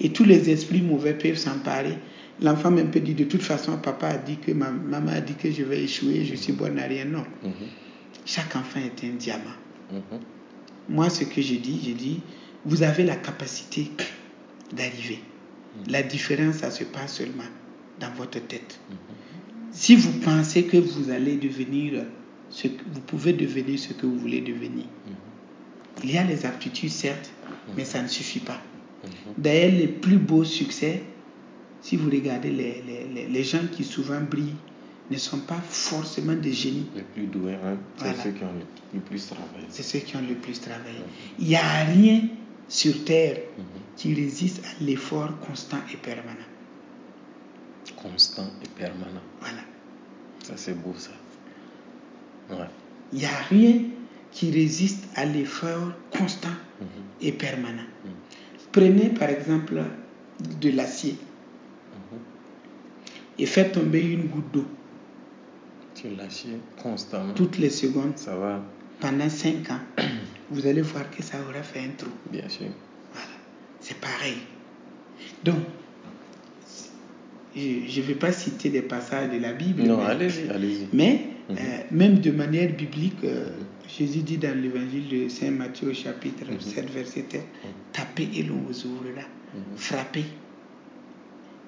Et 0.00 0.10
tous 0.10 0.24
les 0.24 0.48
esprits 0.50 0.82
mauvais 0.82 1.14
peuvent 1.14 1.36
s'emparer. 1.36 1.98
L'enfant 2.40 2.70
même 2.70 2.90
peut 2.90 3.00
dire 3.00 3.16
de 3.16 3.24
toute 3.24 3.42
façon, 3.42 3.76
papa 3.78 4.08
a 4.08 4.16
dit 4.18 4.36
que 4.36 4.52
ma 4.52 4.70
maman 4.70 5.12
a 5.12 5.20
dit 5.20 5.34
que 5.34 5.50
je 5.50 5.64
vais 5.64 5.82
échouer, 5.82 6.24
je 6.24 6.34
suis 6.36 6.52
bonne 6.52 6.78
à 6.78 6.84
rien. 6.84 7.04
Non. 7.04 7.24
Mhm. 7.42 7.52
Chaque 8.24 8.54
enfant 8.54 8.80
est 8.80 9.04
un 9.06 9.14
diamant. 9.16 9.44
Mhm. 9.90 10.20
Moi, 10.88 11.10
ce 11.10 11.24
que 11.24 11.42
je 11.42 11.54
dis, 11.54 11.80
je 11.84 11.92
dis, 11.92 12.20
vous 12.64 12.82
avez 12.82 13.04
la 13.04 13.16
capacité 13.16 13.90
d'arriver. 14.72 15.18
Mhm. 15.18 15.92
La 15.92 16.02
différence, 16.02 16.56
ça 16.56 16.70
se 16.70 16.84
passe 16.84 17.16
seulement 17.16 17.44
dans 18.00 18.10
votre 18.12 18.38
tête. 18.46 18.78
Si 19.72 19.96
vous 19.96 20.12
pensez 20.20 20.64
que 20.64 20.76
vous 20.76 21.10
allez 21.10 21.36
devenir 21.36 22.04
ce 22.50 22.68
que 22.68 22.82
vous 22.92 23.00
pouvez 23.00 23.32
devenir 23.32 23.78
ce 23.78 23.92
que 23.92 24.06
vous 24.06 24.18
voulez 24.18 24.40
devenir. 24.40 24.86
Il 26.02 26.12
y 26.12 26.18
a 26.18 26.24
les 26.24 26.46
aptitudes, 26.46 26.90
certes, 26.90 27.30
mais 27.76 27.84
ça 27.84 28.02
ne 28.02 28.08
suffit 28.08 28.40
pas. 28.40 28.60
D'ailleurs, 29.36 29.72
les 29.72 29.88
plus 29.88 30.16
beaux 30.16 30.44
succès, 30.44 31.02
si 31.80 31.96
vous 31.96 32.10
regardez 32.10 32.50
les, 32.50 32.82
les, 33.14 33.28
les, 33.28 33.44
gens 33.44 33.66
qui 33.70 33.84
souvent 33.84 34.20
brillent, 34.20 34.56
ne 35.10 35.16
sont 35.16 35.40
pas 35.40 35.60
forcément 35.68 36.34
des 36.34 36.52
génies. 36.52 36.86
Les 36.94 37.02
plus 37.02 37.26
doués, 37.26 37.54
hein, 37.54 37.76
c'est 37.96 38.16
ceux 38.16 38.30
qui 38.30 38.44
ont 38.44 38.52
le, 38.92 39.00
plus 39.00 39.26
travaillé. 39.26 39.66
C'est 39.70 39.82
ceux 39.82 40.00
qui 40.00 40.16
ont 40.16 40.22
le 40.26 40.34
plus 40.34 40.60
travaillé. 40.60 40.98
Il 41.38 41.48
n'y 41.48 41.56
a 41.56 41.84
rien 41.84 42.22
sur 42.68 43.04
Terre 43.04 43.38
mhm. 43.56 43.64
qui 43.96 44.14
résiste 44.14 44.64
à 44.64 44.84
l'effort 44.84 45.38
constant 45.40 45.78
et 45.92 45.96
permanent. 45.96 46.48
Constant 47.96 48.46
et 48.62 48.68
permanent. 48.78 49.22
Voilà. 49.40 49.62
Ça, 50.42 50.54
c'est 50.56 50.74
beau, 50.74 50.94
ça. 50.96 51.10
Ouais. 52.50 52.66
Il 53.12 53.20
n'y 53.20 53.24
a 53.24 53.38
rien 53.48 53.82
qui 54.30 54.50
résiste 54.50 55.04
à 55.16 55.24
l'effort 55.24 55.92
constant 56.10 56.48
mhm. 56.80 56.86
et 57.22 57.32
permanent. 57.32 57.88
Mhm. 58.04 58.10
Prenez 58.72 59.08
par 59.08 59.30
exemple 59.30 59.82
de 60.60 60.70
l'acier 60.70 61.16
et 63.38 63.46
faites 63.46 63.72
tomber 63.72 64.00
une 64.00 64.26
goutte 64.26 64.52
d'eau. 64.52 64.66
Tu 65.94 66.08
lâches 66.10 66.46
constamment. 66.80 67.34
Toutes 67.34 67.58
les 67.58 67.70
secondes. 67.70 68.16
Ça 68.16 68.36
va. 68.36 68.62
Pendant 69.00 69.28
5 69.28 69.70
ans, 69.70 69.80
vous 70.50 70.66
allez 70.66 70.82
voir 70.82 71.10
que 71.10 71.22
ça 71.22 71.38
aura 71.48 71.62
fait 71.62 71.80
un 71.80 71.90
trou. 71.96 72.10
Bien 72.30 72.48
sûr. 72.48 72.66
Voilà. 73.12 73.28
C'est 73.80 73.98
pareil. 73.98 74.38
Donc, 75.44 75.58
je 77.54 78.00
ne 78.00 78.06
vais 78.06 78.14
pas 78.14 78.32
citer 78.32 78.70
des 78.70 78.82
passages 78.82 79.30
de 79.30 79.38
la 79.38 79.52
Bible. 79.52 79.82
Non, 79.82 80.00
allez-y, 80.00 80.48
allez-y. 80.50 80.88
Mais, 80.92 81.26
mhm. 81.48 81.56
euh, 81.56 81.62
même 81.90 82.18
de 82.20 82.30
manière 82.30 82.72
biblique, 82.72 83.24
euh, 83.24 83.50
Jésus 83.88 84.20
dit 84.20 84.38
dans 84.38 84.56
l'évangile 84.60 85.08
de 85.08 85.28
Saint 85.28 85.50
Matthieu, 85.50 85.92
chapitre 85.92 86.46
7, 86.60 86.84
mhm. 86.84 86.90
verset 86.90 87.24
7, 87.30 87.34
mhm. 87.34 87.40
tapez 87.92 88.28
et 88.36 88.42
l'on 88.42 88.58
vous 88.66 88.86
ouvrira. 88.86 89.22
Frappez 89.76 90.24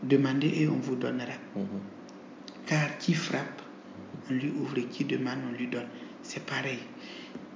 Demandez 0.03 0.53
et 0.63 0.69
on 0.69 0.79
vous 0.79 0.97
donnera. 0.97 1.27
Mhm. 1.57 1.65
Car 2.67 2.99
qui 2.99 3.15
frappe, 3.15 3.63
on 4.31 4.35
lui 4.35 4.53
ouvre, 4.61 4.79
et 4.79 4.85
qui 4.85 5.05
demande, 5.05 5.39
on 5.53 5.57
lui 5.57 5.67
donne. 5.67 5.89
C'est 6.23 6.45
pareil. 6.45 6.79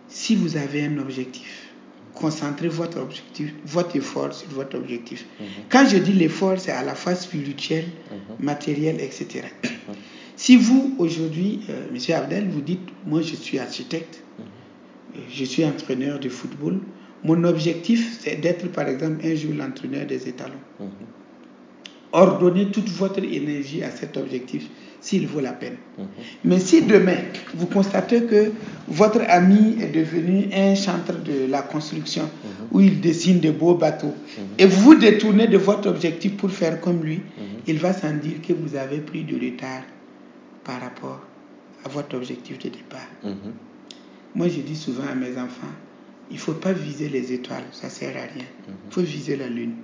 Si 0.09 0.37
vous 0.37 0.57
avez 0.57 0.85
un 0.85 0.98
objectif, 0.98 1.68
concentrez 2.12 2.68
votre 2.68 3.00
objectif, 3.00 3.52
votre 3.66 3.96
effort 3.96 4.33
sur 4.33 4.48
votre 4.50 4.76
objectif. 4.76 5.24
Mhm. 5.40 5.46
Quand 5.70 5.87
je 5.87 5.98
dis 5.98 6.12
l'effort, 6.12 6.59
c'est 6.59 6.72
à 6.72 6.83
la 6.83 6.94
fois 6.94 7.14
spirituel, 7.14 7.87
mhm. 8.11 8.44
matériel, 8.44 9.00
etc. 9.00 9.44
Si 10.37 10.57
vous, 10.57 10.94
aujourd'hui, 10.98 11.61
euh, 11.70 11.87
Monsieur 11.92 12.14
Abdel, 12.14 12.48
vous 12.48 12.61
dites, 12.61 12.88
moi 13.07 13.22
je 13.22 13.37
suis 13.37 13.59
architecte, 13.59 14.22
euh, 14.40 15.20
je 15.30 15.44
suis 15.44 15.64
entraîneur 15.64 16.18
de 16.18 16.28
football, 16.28 16.80
mon 17.24 17.42
objectif, 17.44 18.18
c'est 18.20 18.37
d'être, 18.37 18.70
par 18.70 18.87
exemple, 18.87 19.24
un 19.24 19.35
jour 19.35 19.54
l'entraîneur 19.54 20.07
des 20.07 20.28
étalons 20.28 20.61
ordonnez 22.14 22.70
toute 22.70 22.88
votre 22.90 23.22
énergie 23.22 23.83
à 23.83 23.90
cet 23.90 24.16
objectif 24.16 24.68
s'il 25.00 25.27
vaut 25.27 25.40
la 25.40 25.53
peine. 25.53 25.77
Mhm. 25.98 26.07
Mais 26.44 26.61
si 26.61 26.83
demain, 26.83 27.18
vous 27.55 27.66
constatez 27.66 28.22
que 28.22 28.53
votre 28.88 29.20
ami 29.29 29.77
est 29.83 29.92
devenu 29.92 30.48
un 30.55 30.74
chantre 30.74 31.22
de 31.22 31.50
la 31.50 31.61
construction, 31.61 32.22
mhm. 32.22 32.66
où 32.72 32.81
il 32.81 33.00
dessine 33.00 33.40
de 33.40 33.50
beaux 33.50 33.74
bateaux, 33.74 34.14
mhm. 34.38 34.44
et 34.59 34.64
vous 34.64 34.81
vous 34.81 34.94
détournez 34.94 35.48
de 35.48 35.59
votre 35.59 35.88
objectif 35.90 36.37
pour 36.37 36.50
faire 36.50 36.81
comme 36.81 37.03
lui, 37.03 37.20
il 37.66 37.79
va 37.79 37.92
sans 37.92 38.14
dire 38.14 38.40
que 38.46 38.53
vous 38.53 38.77
avez 38.77 38.98
pris 38.98 39.24
du 39.24 39.35
retard 39.35 39.83
par 40.62 40.81
rapport 40.81 41.20
à 41.85 41.88
votre 41.88 42.16
objectif 42.16 42.59
de 42.59 42.68
départ. 42.70 43.09
Moi, 44.35 44.48
je 44.48 44.61
dis 44.61 44.77
souvent 44.77 45.05
à 45.11 45.14
mes 45.14 45.33
enfants, 45.38 45.74
il 46.31 46.37
ne 46.37 46.40
faut 46.40 46.53
pas 46.55 46.72
viser 46.72 47.09
les 47.09 47.33
étoiles, 47.33 47.64
ça 47.72 47.87
ne 47.88 47.92
sert 47.92 48.16
à 48.16 48.33
rien. 48.35 48.46
Il 48.68 48.92
faut 48.92 49.03
viser 49.03 49.37
la 49.37 49.48
lune 49.48 49.74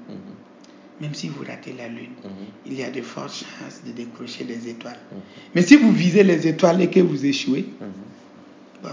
même 1.01 1.15
si 1.15 1.29
vous 1.29 1.43
ratez 1.45 1.73
la 1.73 1.89
lune, 1.89 2.11
mhm. 2.23 2.31
il 2.67 2.75
y 2.75 2.83
a 2.83 2.91
de 2.91 3.01
fortes 3.01 3.33
chances 3.33 3.81
de 3.87 3.93
décrocher 3.93 4.45
des 4.45 4.69
étoiles. 4.69 4.99
Mhm. 5.13 5.21
Mais 5.55 5.63
si 5.63 5.77
vous 5.77 5.93
visez 5.93 6.23
les 6.23 6.47
étoiles 6.47 6.83
et 6.83 6.91
que 6.91 7.01
vous 7.01 7.25
échouez, 7.25 7.67
mhm. 7.81 7.89
bon, 8.83 8.91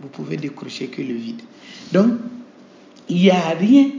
vous 0.00 0.08
pouvez 0.08 0.36
décrocher 0.36 0.88
que 0.88 1.02
le 1.02 1.14
vide. 1.14 1.40
Donc, 1.92 2.14
il 3.08 3.16
n'y 3.16 3.30
a 3.30 3.50
rien 3.50 3.90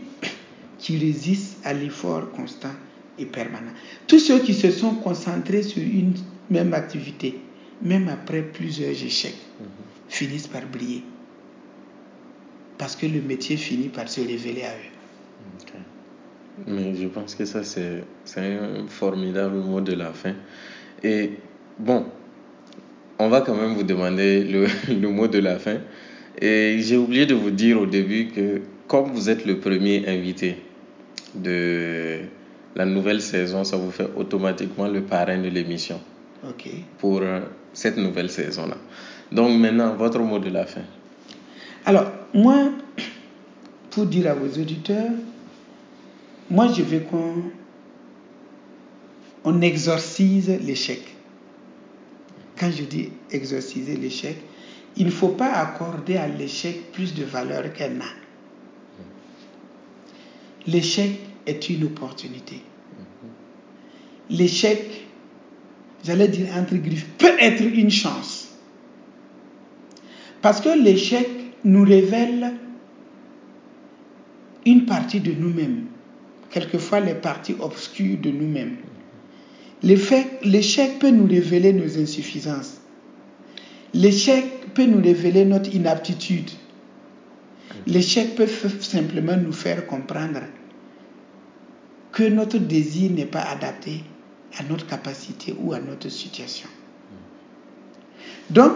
qui 0.78 0.98
résiste 0.98 1.58
à 1.64 1.74
l'effort 1.74 2.32
constant 2.32 2.74
et 3.18 3.26
permanent. 3.26 3.72
Tous 4.08 4.20
ceux 4.20 4.40
qui 4.40 4.54
se 4.54 4.72
sont 4.72 4.96
concentrés 4.96 5.64
sur 5.64 5.82
une 5.84 6.14
même 6.50 6.74
activité, 6.74 7.40
même 7.82 8.10
après 8.10 8.42
plusieurs 8.42 8.92
échecs, 8.92 9.38
finissent 10.10 10.48
par 10.48 10.66
briller. 10.66 11.04
Parce 12.78 12.96
que 12.96 13.06
le 13.06 13.22
métier 13.22 13.58
finit 13.58 13.90
par 13.90 14.10
se 14.10 14.22
révéler 14.22 14.64
à 14.64 14.74
eux. 14.74 14.92
Mais 16.68 16.96
je 16.96 17.08
pense 17.08 17.36
que 17.36 17.46
ça, 17.46 17.64
c'est 17.64 18.04
un 18.38 18.88
formidable 18.88 19.58
mot 19.58 19.82
de 19.82 19.94
la 19.94 20.12
fin. 20.12 20.34
Et 21.04 21.32
bon, 21.80 22.06
on 23.20 23.30
va 23.30 23.42
quand 23.42 23.56
même 23.56 23.74
vous 23.74 23.84
demander 23.84 24.44
le, 24.44 24.68
le 24.94 25.10
mot 25.10 25.28
de 25.28 25.40
la 25.40 25.58
fin. 25.60 25.78
Et 26.40 26.78
j'ai 26.80 26.98
oublié 26.98 27.26
de 27.26 27.34
vous 27.34 27.52
dire 27.52 27.80
au 27.82 27.86
début 27.86 28.28
que 28.28 28.62
comme 28.88 29.12
vous 29.12 29.30
êtes 29.30 29.46
le 29.46 29.60
premier 29.60 30.08
invité 30.08 30.58
de 31.36 32.20
la 32.76 32.86
nouvelle 32.86 33.22
saison, 33.22 33.64
ça 33.64 33.78
vous 33.78 33.92
fait 33.92 34.10
automatiquement 34.16 34.88
le 34.88 35.02
parrain 35.02 35.38
de 35.38 35.50
l'émission. 35.50 36.00
OK. 36.48 36.70
Pour 36.98 37.22
euh, 37.22 37.42
cette 37.74 37.98
nouvelle 37.98 38.30
saison-là. 38.30 38.78
Donc 39.32 39.58
maintenant, 39.60 39.96
votre 39.96 40.20
mot 40.20 40.40
de 40.40 40.50
la 40.50 40.66
fin. 40.66 40.82
Alors, 41.86 42.12
moi, 42.34 42.72
pour 43.92 44.06
dire 44.06 44.32
à 44.32 44.34
vos 44.34 44.48
auditeurs, 44.48 45.12
moi, 46.52 46.68
je 46.68 46.84
veux 46.84 47.00
qu'on 47.00 47.44
on 49.46 49.62
exorcise 49.62 50.50
l'échec. 50.50 51.02
Quand 52.60 52.70
je 52.70 52.84
dis 52.84 53.10
exorciser 53.32 53.96
l'échec, 53.96 54.36
il 54.98 55.06
ne 55.06 55.12
faut 55.12 55.30
pas 55.30 55.54
accorder 55.54 56.18
à 56.18 56.28
l'échec 56.28 56.92
plus 56.92 57.16
de 57.16 57.24
valeur 57.24 57.72
qu'elle 57.72 57.98
n'a. 57.98 58.06
L'échec 60.68 61.20
est 61.48 61.70
une 61.70 61.86
opportunité. 61.86 62.62
L'échec, 64.30 65.08
j'allais 66.04 66.28
dire 66.28 66.48
entre 66.56 66.76
griffes, 66.76 67.08
peut 67.18 67.36
être 67.40 67.64
une 67.64 67.90
chance. 67.90 68.50
Parce 70.42 70.60
que 70.60 70.78
l'échec 70.78 71.30
nous 71.64 71.86
révèle 71.86 72.56
une 74.66 74.86
partie 74.86 75.22
de 75.22 75.32
nous-mêmes 75.32 75.86
quelquefois 76.52 77.00
les 77.00 77.16
parties 77.16 77.56
obscures 77.60 78.18
de 78.18 78.30
nous-mêmes. 78.30 78.78
L'échec 79.84 81.00
peut 81.00 81.10
nous 81.10 81.28
révéler 81.28 81.74
nos 81.74 81.98
insuffisances. 81.98 82.82
L'échec 83.94 84.74
peut 84.74 84.86
nous 84.86 85.02
révéler 85.02 85.44
notre 85.46 85.74
inaptitude. 85.74 86.52
L'échec 87.88 88.36
peut 88.36 88.48
simplement 88.48 89.38
nous 89.38 89.54
faire 89.54 89.88
comprendre 89.88 90.42
que 92.12 92.24
notre 92.24 92.58
désir 92.58 93.12
n'est 93.12 93.26
pas 93.26 93.42
adapté 93.42 94.04
à 94.58 94.64
notre 94.64 94.86
capacité 94.86 95.56
ou 95.58 95.74
à 95.74 95.80
notre 95.80 96.10
situation. 96.10 96.68
Donc, 98.50 98.74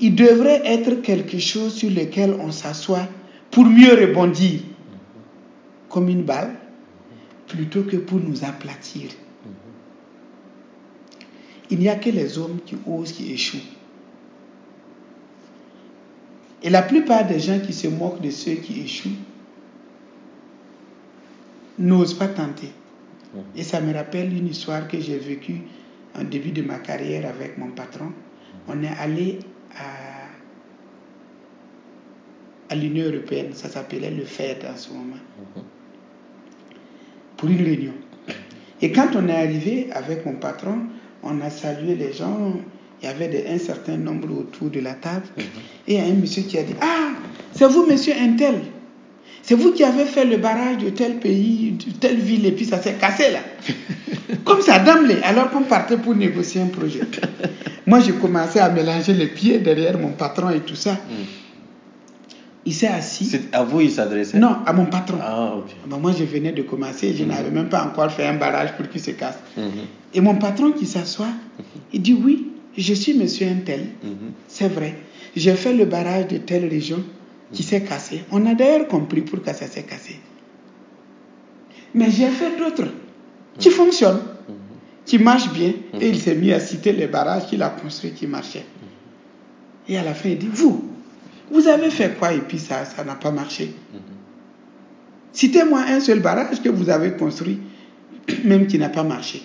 il 0.00 0.14
devrait 0.14 0.62
être 0.64 1.02
quelque 1.02 1.38
chose 1.38 1.74
sur 1.74 1.90
lequel 1.90 2.34
on 2.40 2.50
s'assoit 2.50 3.06
pour 3.50 3.64
mieux 3.64 3.94
rebondir, 3.94 4.60
comme 5.88 6.08
une 6.08 6.22
balle, 6.22 6.54
plutôt 7.48 7.82
que 7.82 7.96
pour 7.96 8.20
nous 8.20 8.44
aplatir. 8.44 9.10
Il 11.70 11.78
n'y 11.78 11.88
a 11.88 11.96
que 11.96 12.10
les 12.10 12.38
hommes 12.38 12.60
qui 12.64 12.76
osent, 12.86 13.12
qui 13.12 13.32
échouent. 13.32 13.58
Et 16.62 16.70
la 16.70 16.82
plupart 16.82 17.26
des 17.26 17.38
gens 17.38 17.60
qui 17.60 17.72
se 17.72 17.88
moquent 17.88 18.20
de 18.20 18.30
ceux 18.30 18.54
qui 18.54 18.80
échouent 18.80 19.10
n'osent 21.78 22.14
pas 22.14 22.28
tenter. 22.28 22.70
Et 23.54 23.62
ça 23.62 23.80
me 23.80 23.92
rappelle 23.92 24.36
une 24.36 24.48
histoire 24.48 24.88
que 24.88 24.98
j'ai 24.98 25.18
vécue 25.18 25.60
en 26.18 26.24
début 26.24 26.50
de 26.50 26.62
ma 26.62 26.78
carrière 26.78 27.28
avec 27.28 27.58
mon 27.58 27.70
patron. 27.70 28.12
On 28.66 28.82
est 28.82 28.96
allé 28.98 29.38
à, 32.70 32.74
l'Union 32.74 33.04
européenne, 33.06 33.52
ça 33.54 33.68
s'appelait 33.68 34.10
le 34.10 34.24
FED 34.24 34.66
en 34.70 34.76
ce 34.76 34.90
moment, 34.92 35.16
pour 37.38 37.48
une 37.48 37.64
réunion. 37.64 37.94
Et 38.82 38.92
quand 38.92 39.08
on 39.16 39.28
est 39.28 39.34
arrivé 39.34 39.88
avec 39.92 40.26
mon 40.26 40.34
patron, 40.34 40.80
on 41.22 41.40
a 41.40 41.48
salué 41.48 41.94
les 41.94 42.12
gens, 42.12 42.52
il 43.00 43.06
y 43.06 43.08
avait 43.08 43.46
un 43.48 43.58
certain 43.58 43.96
nombre 43.96 44.28
autour 44.38 44.70
de 44.70 44.80
la 44.80 44.94
table, 44.94 45.26
et 45.86 45.94
il 45.94 45.94
y 45.94 45.98
a 45.98 46.04
un 46.04 46.14
monsieur 46.14 46.42
qui 46.42 46.58
a 46.58 46.62
dit, 46.62 46.74
ah, 46.80 47.10
c'est 47.52 47.66
vous, 47.66 47.86
monsieur 47.86 48.12
Intel. 48.20 48.60
C'est 49.42 49.54
vous 49.54 49.72
qui 49.72 49.82
avez 49.82 50.04
fait 50.04 50.26
le 50.26 50.36
barrage 50.36 50.78
de 50.78 50.90
tel 50.90 51.16
pays, 51.16 51.72
de 51.72 51.92
telle 51.92 52.18
ville, 52.18 52.44
et 52.44 52.52
puis 52.52 52.66
ça 52.66 52.82
s'est 52.82 52.94
cassé 52.94 53.30
là. 53.30 53.40
Comme 54.44 54.60
ça, 54.60 54.78
d'emblée, 54.78 55.16
alors 55.22 55.50
qu'on 55.50 55.62
partait 55.62 55.96
pour 55.96 56.14
négocier 56.14 56.60
un 56.60 56.66
projet. 56.66 57.00
Moi, 57.86 58.00
j'ai 58.00 58.12
commencé 58.12 58.58
à 58.58 58.68
mélanger 58.68 59.14
les 59.14 59.28
pieds 59.28 59.58
derrière 59.58 59.98
mon 59.98 60.10
patron 60.10 60.50
et 60.50 60.60
tout 60.60 60.74
ça. 60.74 60.92
Hmm. 60.92 61.24
Il 62.68 62.74
s'est 62.74 62.88
assis. 62.88 63.24
C'est 63.24 63.54
à 63.54 63.64
vous 63.64 63.80
il 63.80 63.90
s'adressait 63.90 64.38
Non, 64.38 64.58
à 64.66 64.74
mon 64.74 64.84
patron. 64.84 65.16
Ah, 65.22 65.54
ok. 65.56 65.74
Ben, 65.86 65.96
moi, 65.96 66.12
je 66.12 66.24
venais 66.24 66.52
de 66.52 66.60
commencer, 66.60 67.14
je 67.14 67.24
hmm. 67.24 67.28
n'avais 67.28 67.50
même 67.50 67.70
pas 67.70 67.82
encore 67.82 68.12
fait 68.12 68.26
un 68.26 68.34
barrage 68.34 68.76
pour 68.76 68.86
qu'il 68.90 69.00
se 69.00 69.12
casse. 69.12 69.38
Hmm. 69.56 69.70
Et 70.12 70.20
mon 70.20 70.34
patron 70.34 70.72
qui 70.72 70.84
s'assoit, 70.84 71.32
il 71.94 72.02
dit 72.02 72.12
Oui, 72.12 72.50
je 72.76 72.92
suis 72.92 73.14
monsieur 73.14 73.46
Intel. 73.48 73.86
C'est 74.48 74.68
vrai. 74.68 74.96
J'ai 75.34 75.54
fait 75.54 75.72
le 75.72 75.86
barrage 75.86 76.28
de 76.28 76.36
telle 76.36 76.68
région 76.68 77.02
qui 77.54 77.62
s'est 77.62 77.80
cassé. 77.84 78.24
On 78.30 78.44
a 78.44 78.54
d'ailleurs 78.54 78.86
compris 78.86 79.22
pourquoi 79.22 79.54
ça 79.54 79.66
s'est 79.66 79.84
cassé. 79.84 80.20
Mais 81.94 82.10
j'ai 82.10 82.28
fait 82.28 82.54
d'autres 82.58 82.92
qui 83.58 83.70
fonctionnent, 83.70 84.20
qui 85.06 85.16
marchent 85.18 85.54
bien. 85.54 85.72
Et 85.98 86.10
il 86.10 86.20
s'est 86.20 86.34
mis 86.34 86.52
à 86.52 86.60
citer 86.60 86.92
les 86.92 87.06
barrages 87.06 87.46
qu'il 87.46 87.62
a 87.62 87.70
construits 87.70 88.12
qui 88.12 88.26
marchaient. 88.26 88.66
Et 89.88 89.96
à 89.96 90.04
la 90.04 90.12
fin, 90.12 90.28
il 90.28 90.36
dit, 90.36 90.50
vous, 90.52 90.97
vous 91.50 91.66
avez 91.66 91.90
fait 91.90 92.18
quoi 92.18 92.32
et 92.32 92.40
puis 92.40 92.58
ça 92.58 92.84
n'a 93.04 93.14
pas 93.14 93.30
marché? 93.30 93.74
Citez-moi 95.32 95.80
un 95.80 96.00
seul 96.00 96.20
barrage 96.20 96.62
que 96.62 96.68
vous 96.68 96.90
avez 96.90 97.12
construit, 97.12 97.60
même 98.44 98.66
qui 98.66 98.78
n'a 98.78 98.88
pas 98.88 99.04
marché. 99.04 99.42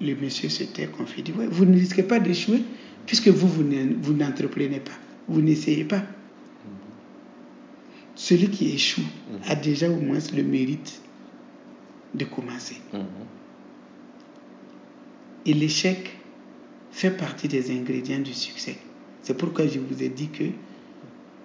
Le 0.00 0.14
monsieur 0.14 0.48
s'était 0.48 0.86
confié, 0.86 1.24
vous 1.50 1.64
ne 1.64 1.78
risquez 1.78 2.02
pas 2.02 2.18
d'échouer 2.18 2.62
puisque 3.06 3.28
vous, 3.28 3.48
vous 3.48 4.12
n'entreprenez 4.12 4.80
pas 4.80 4.92
vous 5.28 5.42
n'essayez 5.42 5.84
pas. 5.84 6.02
Celui 8.14 8.48
qui 8.48 8.70
échoue 8.70 9.02
a 9.46 9.54
déjà 9.54 9.90
au 9.90 9.96
moins 9.96 10.18
le 10.34 10.42
mérite 10.42 11.00
de 12.14 12.24
commencer. 12.24 12.76
Et 15.44 15.52
l'échec 15.52 16.16
fait 16.90 17.10
partie 17.10 17.48
des 17.48 17.70
ingrédients 17.70 18.20
du 18.20 18.32
succès. 18.32 18.78
C'est 19.26 19.36
pourquoi 19.36 19.66
je 19.66 19.80
vous 19.80 20.04
ai 20.04 20.08
dit 20.08 20.28
que 20.28 20.44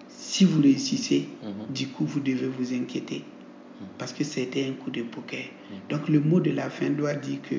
si 0.07 0.45
vous 0.45 0.61
réussissez, 0.61 1.27
du 1.71 1.87
coup, 1.87 2.05
vous 2.05 2.19
devez 2.19 2.45
vous 2.45 2.75
inquiéter. 2.75 3.23
Parce 3.97 4.13
que 4.13 4.23
c'était 4.23 4.67
un 4.67 4.73
coup 4.73 4.91
de 4.91 5.01
poker. 5.01 5.45
Donc 5.89 6.07
le 6.07 6.19
mot 6.19 6.39
de 6.39 6.51
la 6.51 6.69
fin 6.69 6.91
doit 6.91 7.15
dire 7.15 7.41
que 7.41 7.55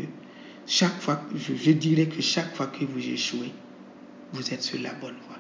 chaque 0.64 0.96
fois, 1.00 1.20
je, 1.34 1.56
je 1.56 1.72
dirais 1.72 2.06
que 2.06 2.22
chaque 2.22 2.54
fois 2.54 2.68
que 2.68 2.84
vous 2.84 3.00
échouez, 3.00 3.50
vous 4.32 4.54
êtes 4.54 4.62
sur 4.62 4.80
la 4.80 4.94
bonne 4.94 5.16
voie. 5.26 5.38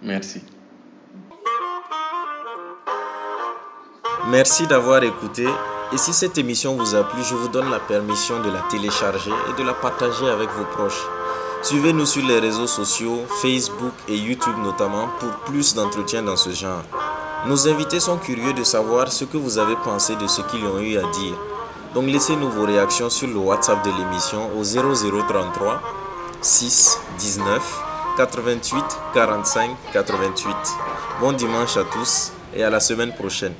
Merci. 0.00 0.40
Merci 4.28 4.68
d'avoir 4.68 5.02
écouté. 5.02 5.44
Et 5.92 5.96
si 5.96 6.12
cette 6.12 6.38
émission 6.38 6.76
vous 6.76 6.94
a 6.94 7.02
plu, 7.02 7.20
je 7.24 7.34
vous 7.34 7.48
donne 7.48 7.68
la 7.68 7.80
permission 7.80 8.40
de 8.40 8.48
la 8.48 8.60
télécharger 8.70 9.32
et 9.50 9.60
de 9.60 9.66
la 9.66 9.74
partager 9.74 10.28
avec 10.28 10.48
vos 10.50 10.66
proches. 10.66 11.02
Suivez-nous 11.62 12.06
sur 12.06 12.26
les 12.26 12.40
réseaux 12.40 12.66
sociaux, 12.66 13.20
Facebook 13.40 13.92
et 14.08 14.16
YouTube 14.16 14.56
notamment, 14.64 15.08
pour 15.20 15.30
plus 15.46 15.74
d'entretiens 15.76 16.22
dans 16.22 16.36
ce 16.36 16.50
genre. 16.50 16.82
Nos 17.46 17.68
invités 17.68 18.00
sont 18.00 18.18
curieux 18.18 18.52
de 18.52 18.64
savoir 18.64 19.12
ce 19.12 19.24
que 19.24 19.36
vous 19.36 19.58
avez 19.58 19.76
pensé 19.76 20.16
de 20.16 20.26
ce 20.26 20.42
qu'ils 20.42 20.64
ont 20.64 20.80
eu 20.80 20.98
à 20.98 21.02
dire. 21.12 21.36
Donc 21.94 22.06
laissez-nous 22.06 22.50
vos 22.50 22.66
réactions 22.66 23.08
sur 23.10 23.28
le 23.28 23.36
WhatsApp 23.36 23.84
de 23.84 23.90
l'émission 23.96 24.50
au 24.58 24.64
0033 24.64 25.80
6 26.40 26.98
19 27.18 27.82
88 28.16 28.84
45 29.14 29.70
88. 29.92 30.56
Bon 31.20 31.32
dimanche 31.32 31.76
à 31.76 31.84
tous 31.84 32.32
et 32.56 32.64
à 32.64 32.70
la 32.70 32.80
semaine 32.80 33.14
prochaine. 33.14 33.54